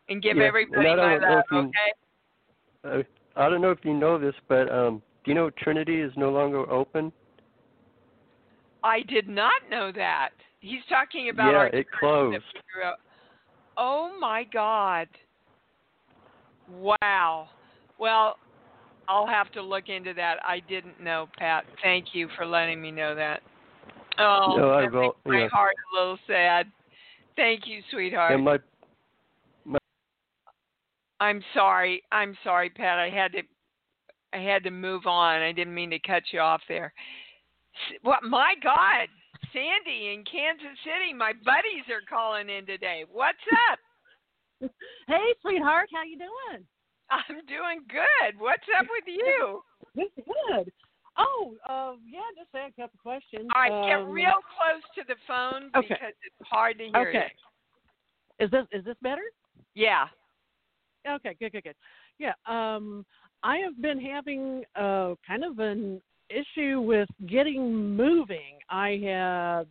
[0.09, 1.93] And give Yeah, everybody and I my love, you- okay?
[2.85, 3.03] Uh,
[3.37, 6.31] I don't know if you know this, but um, do you know Trinity is no
[6.31, 7.13] longer open?
[8.83, 10.31] I did not know that.
[10.61, 12.43] He's talking about yeah, our it closed.
[12.55, 13.01] we grew up-
[13.77, 15.09] Oh my God.
[16.69, 17.49] Wow.
[17.99, 18.39] Well,
[19.09, 20.37] I'll have to look into that.
[20.47, 21.65] I didn't know, Pat.
[21.83, 23.41] Thank you for letting me know that.
[24.19, 25.49] Oh, No, I that will- makes my yeah.
[25.49, 26.71] heart a little sad.
[27.37, 28.33] Thank you, sweetheart.
[28.33, 28.59] And my
[29.65, 29.79] my,
[31.21, 32.03] I'm sorry.
[32.13, 32.99] I'm sorry, Pat.
[32.99, 33.43] I had to
[34.33, 35.41] I had to move on.
[35.41, 36.93] I didn't mean to cut you off there.
[37.91, 39.09] S- What my God,
[39.53, 43.05] Sandy in Kansas City, my buddies are calling in today.
[43.11, 43.39] What's
[43.71, 43.79] up?
[45.07, 46.67] Hey, sweetheart, how you doing?
[47.11, 48.39] I'm doing good.
[48.39, 49.63] What's up with you?
[49.95, 50.09] Good.
[50.17, 50.73] Good.
[51.17, 53.49] Oh, uh, yeah, just had a couple questions.
[53.55, 55.89] All right, get Um, real close to the phone okay.
[55.89, 57.33] because it's hard to hear Okay.
[58.39, 59.25] Is this is this better?
[59.75, 60.07] Yeah.
[61.09, 61.75] Okay, good, good, good.
[62.19, 63.05] Yeah, um,
[63.43, 68.59] I have been having uh, kind of an issue with getting moving.
[68.69, 69.67] I have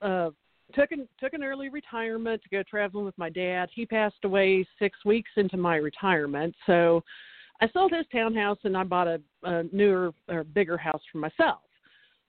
[0.00, 0.30] uh,
[0.74, 3.68] took an took an early retirement to go traveling with my dad.
[3.74, 7.02] He passed away six weeks into my retirement, so
[7.60, 11.60] I sold his townhouse and I bought a, a newer or bigger house for myself.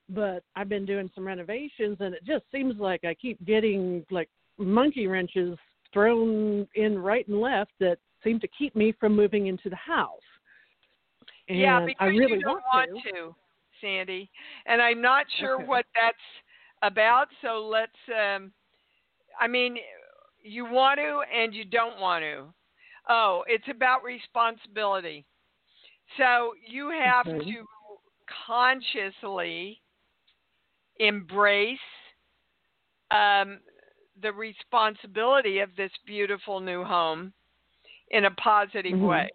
[0.10, 4.30] But I've been doing some renovations, and it just seems like I keep getting like
[4.58, 5.58] monkey wrenches
[5.92, 10.20] thrown in right and left that seem to keep me from moving into the house.
[11.50, 13.36] And yeah, I really you don't want, want to,
[13.82, 14.30] Sandy.
[14.66, 15.66] And I'm not sure Okay.
[15.66, 16.18] what that's
[16.84, 18.52] about, so let's um
[19.40, 19.78] I mean
[20.44, 22.54] you want to and you don't want to.
[23.10, 25.26] Oh, it's about responsibility.
[26.18, 27.52] So you have Okay.
[27.52, 27.66] to
[28.48, 29.82] consciously
[31.00, 31.80] embrace
[33.12, 33.60] um,
[34.22, 37.34] the responsibility of this beautiful new home
[38.12, 39.08] in a positive Mhm.
[39.08, 39.30] way.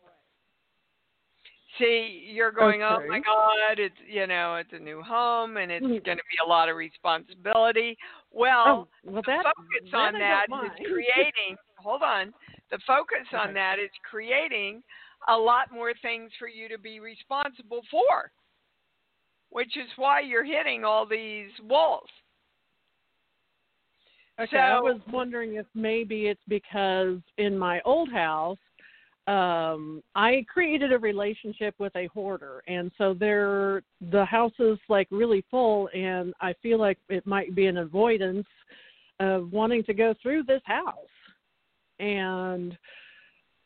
[1.76, 5.84] See, you're going, oh my God, it's you know, it's a new home and it's
[5.84, 6.02] Mhm.
[6.04, 7.96] going to be a lot of responsibility.
[8.30, 11.56] Well, oh, well, the that, focus on that is creating.
[11.78, 12.32] hold on,
[12.70, 13.52] the focus on Okay.
[13.54, 14.82] that is creating
[15.28, 18.32] a lot more things for you to be responsible for,
[19.50, 22.08] which is why you're hitting all these walls.
[24.40, 28.58] Okay, I was wondering if maybe it's because in my old house,
[29.28, 35.06] um, I created a relationship with a hoarder, and so there, the house is like
[35.10, 38.46] really full, and I feel like it might be an avoidance
[39.20, 40.94] of wanting to go through this house.
[42.00, 42.78] And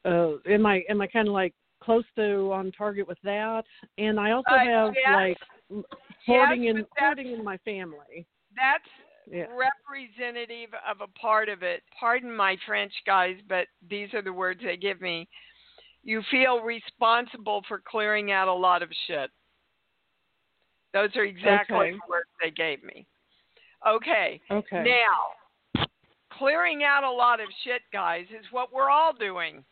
[0.04, 3.62] uh, am I am I kind of like close to on target with that,
[3.98, 5.14] and I also Uh, have yes.
[5.14, 5.38] like
[6.26, 8.26] hoarding Yes, in hoarding in my family.
[8.56, 8.88] That's
[9.30, 9.46] Yeah.
[9.48, 11.82] representative of a part of it.
[11.98, 15.28] Pardon my French, guys, but these are the words they give me.
[16.04, 19.30] You feel responsible for clearing out a lot of shit.
[20.92, 21.92] Those are exactly Okay.
[21.92, 23.06] the words they gave me.
[23.86, 24.40] Okay.
[24.50, 24.82] Okay.
[24.82, 25.86] Now,
[26.30, 29.64] clearing out a lot of shit, guys, is what we're all doing.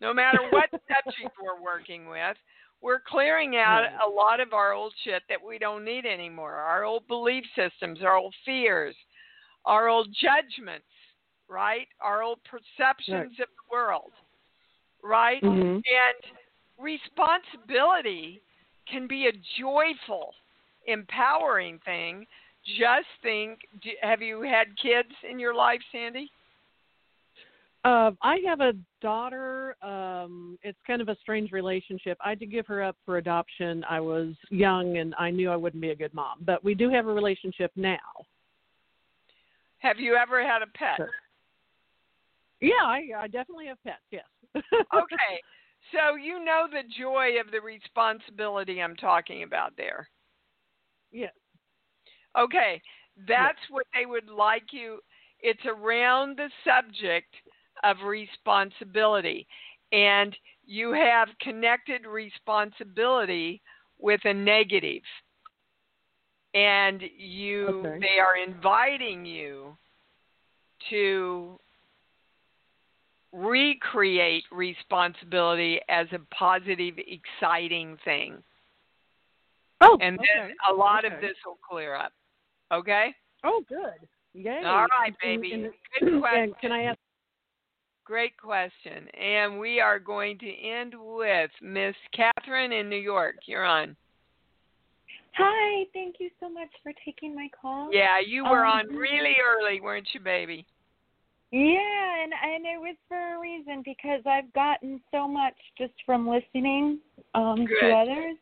[0.00, 2.36] No matter what subject we're working with,
[2.80, 6.54] we're clearing out a lot of our old shit that we don't need anymore.
[6.54, 8.96] Our old belief systems, our old fears,
[9.64, 10.86] our old judgments,
[11.48, 11.86] right?
[12.00, 14.10] Our old perceptions of the world,
[15.02, 15.42] right?
[15.42, 15.82] Mhm.
[15.84, 16.38] And
[16.78, 18.42] responsibility
[18.86, 20.34] can be a joyful,
[20.86, 22.26] empowering thing.
[22.64, 26.30] Just think do, have you had kids in your life, Sandy?
[27.84, 29.76] Uh, I have a daughter.
[29.82, 32.16] Um, it's kind of a strange relationship.
[32.24, 33.84] I did give her up for adoption.
[33.90, 36.88] I was young and I knew I wouldn't be a good mom, but we do
[36.90, 37.98] have a relationship now.
[39.78, 40.96] Have you ever had a pet?
[40.96, 41.10] Sure.
[42.60, 43.96] Yeah, I, I definitely have pets.
[44.12, 44.22] Yes.
[44.56, 45.42] Okay.
[45.92, 50.08] So you know the joy of the responsibility I'm talking about there.
[51.12, 51.32] yes.
[52.38, 52.80] Okay.
[53.26, 55.00] That's what they would like you.
[55.40, 57.34] It's around the subject
[57.84, 59.46] of responsibility.
[59.92, 60.34] And
[60.64, 63.60] you have connected responsibility
[63.98, 65.02] with a negative.
[66.54, 67.98] And you Okay.
[68.00, 69.76] they are inviting you
[70.90, 71.58] to
[73.32, 78.42] recreate responsibility as a positive, exciting thing.
[79.80, 80.28] Oh, And okay.
[80.36, 82.12] then a lot of this will clear up.
[82.70, 83.14] Okay?
[83.42, 84.06] Oh, good.
[84.34, 84.62] Yay.
[84.64, 85.52] All right, baby.
[85.52, 86.54] and- Good question.
[86.60, 86.98] can I ask?
[88.04, 89.08] Great question.
[89.18, 93.36] And we are going to end with Miss Catherine in New York.
[93.46, 93.96] You're on.
[95.38, 97.88] Hi, thank you so much for taking my call.
[97.92, 100.66] Yeah, you were Um, on really early, weren't you, baby?
[101.52, 106.26] Yeah, and and it was for a reason because I've gotten so much just from
[106.26, 106.98] listening
[107.34, 107.76] um Good.
[107.80, 108.36] to others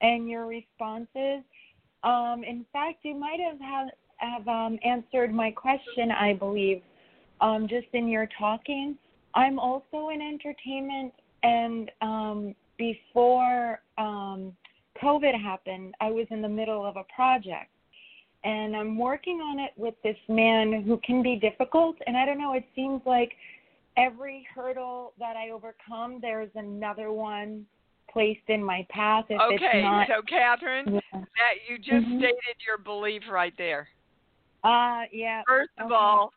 [0.00, 1.44] and your responses.
[2.02, 6.80] Um in fact, you might have have, have um answered my question, I believe,
[7.42, 8.96] um just in your talking.
[9.34, 14.56] I'm also in entertainment and um before um
[15.02, 17.70] COVID happened, I was in the middle of a project
[18.46, 21.96] and I'm working on it with this man who can be difficult.
[22.06, 23.32] And I don't know, it seems like
[23.96, 27.66] every hurdle that I overcome, there's another one
[28.08, 29.24] placed in my path.
[29.28, 31.00] If okay, it's not, so Catherine, Yeah.
[31.12, 32.18] that you just Mhm.
[32.18, 33.88] stated your belief right there.
[34.64, 35.42] uh, yeah.
[35.46, 35.94] First of okay.
[35.94, 36.32] all,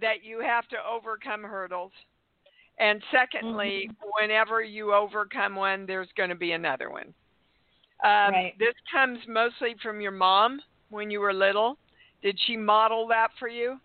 [0.00, 1.92] that you have to overcome hurdles.
[2.78, 4.08] And secondly, Mm-hmm.
[4.20, 7.12] whenever you overcome one, there's going to be another one.
[8.04, 8.58] Um, Right.
[8.58, 11.78] This comes mostly from your mom when you were little.
[12.22, 13.78] Did she model that for you?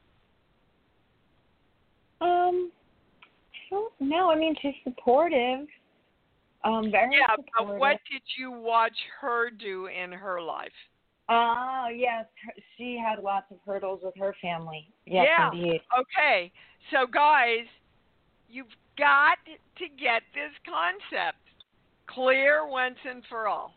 [2.21, 2.71] Um,
[3.99, 4.29] I.
[4.29, 5.67] I mean, she's supportive.
[6.63, 7.53] Um, very Yeah, supportive.
[7.57, 10.71] but what did you watch her do in her life?
[11.29, 12.25] Oh, yes.
[12.77, 14.87] She had lots of hurdles with her family.
[15.05, 15.51] Yes, yeah.
[15.51, 15.81] indeed.
[15.97, 16.51] Okay.
[16.91, 17.65] So, guys,
[18.49, 19.37] you've got
[19.77, 21.39] to get this concept
[22.07, 23.73] clear once and for all.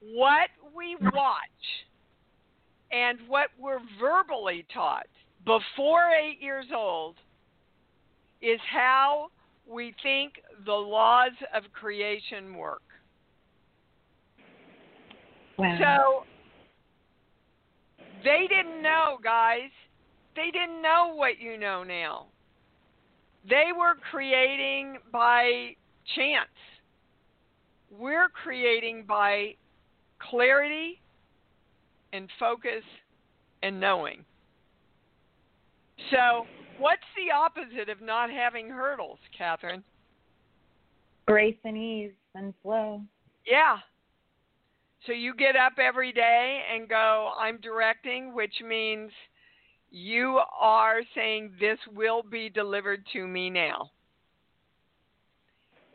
[0.00, 1.64] What we watch
[2.94, 5.06] and what we're verbally taught
[5.44, 7.16] before eight years old
[8.40, 9.28] is how
[9.68, 10.34] we think
[10.64, 12.82] the laws of creation work.
[15.58, 15.78] Wow.
[15.80, 16.24] So
[18.22, 19.70] they didn't know, guys.
[20.36, 22.26] They didn't know what you know now.
[23.48, 25.76] They were creating by
[26.16, 26.48] chance.
[27.90, 29.54] We're creating by
[30.18, 31.00] clarity
[32.14, 32.84] and focus
[33.62, 34.24] and knowing.
[36.10, 36.46] So,
[36.78, 39.82] what's the opposite of not having hurdles, Catherine?
[41.26, 43.02] Grace and ease and flow.
[43.46, 43.78] Yeah.
[45.06, 49.10] So you get up every day and go, I'm directing, which means
[49.90, 53.90] you are saying this will be delivered to me now.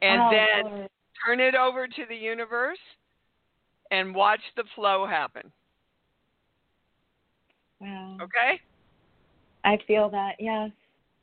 [0.01, 0.89] And Oh, then
[1.25, 2.77] turn it over to the universe
[3.91, 5.51] and watch the flow happen.
[7.79, 8.17] Wow.
[8.21, 8.59] Okay?
[9.63, 10.33] I feel that.
[10.39, 10.71] Yes.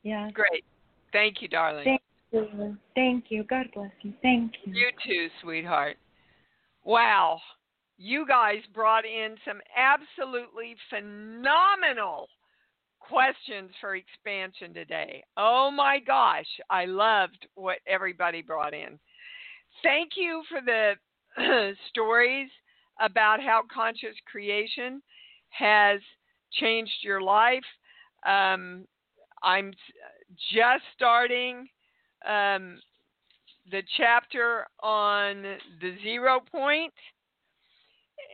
[0.03, 0.33] Yes.
[0.33, 0.65] Great.
[1.13, 1.85] Thank you, darling.
[1.85, 2.03] Thank
[2.33, 2.77] you.
[2.95, 3.45] Thank you.
[3.45, 4.13] God bless you.
[4.23, 4.73] Thank you.
[4.75, 5.97] You too, sweetheart.
[6.85, 7.41] Wow.
[7.99, 12.29] You guys brought in some absolutely phenomenal
[13.01, 15.25] questions for expansion today.
[15.37, 18.99] Oh my gosh, I loved what everybody brought in.
[19.83, 20.95] thank you for the
[21.89, 22.49] stories
[23.01, 25.03] about how conscious creation
[25.51, 26.01] has
[26.53, 27.65] changed your life.
[28.27, 28.87] Um,
[29.43, 29.73] I'm
[30.53, 31.69] just starting
[32.27, 32.81] um,
[33.71, 35.43] the chapter on
[35.81, 36.95] the zero point,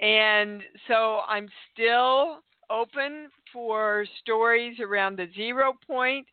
[0.01, 2.39] and so I'm still
[2.71, 6.27] open for stories around the zero point,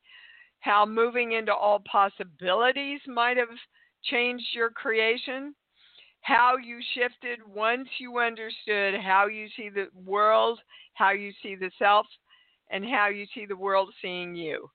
[0.62, 3.48] how moving into all possibilities might have
[4.04, 5.54] changed your creation,
[6.22, 10.60] how you shifted once you understood how you see the world,
[10.94, 12.06] how you see the self,
[12.70, 14.70] and how you see the world seeing you.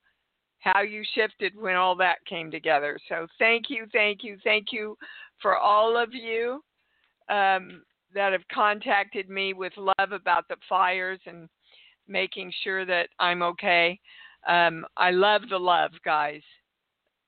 [0.60, 2.98] How you shifted when all that came together.
[3.08, 4.96] So, thank you, thank you, thank you
[5.42, 6.62] for all of you
[7.28, 7.82] um,
[8.14, 11.48] that have contacted me with love about the fires and
[12.08, 13.98] making sure that I'm okay.
[14.46, 16.42] Um, I love the love, guys.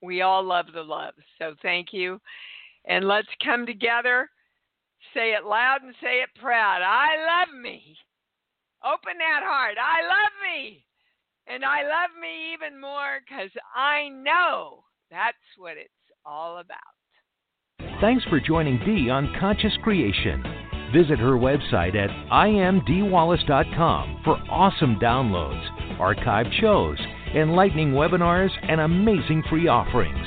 [0.02, 1.14] We all love the love.
[1.38, 2.20] So thank you.
[2.86, 4.28] And let's come together,
[5.14, 6.82] say it loud and say it proud.
[6.82, 7.96] I love me.
[8.84, 9.74] Open that heart.
[9.80, 10.84] I love me.
[11.48, 15.90] And I love me even more because I know that's what it's
[16.24, 16.78] all about.
[18.00, 20.42] Thanks for joining Dee on Conscious Creation.
[20.92, 26.98] Visit her website at iamdeewallace.com for awesome downloads, archived shows,
[27.34, 30.26] enlightening webinars, and amazing free offerings.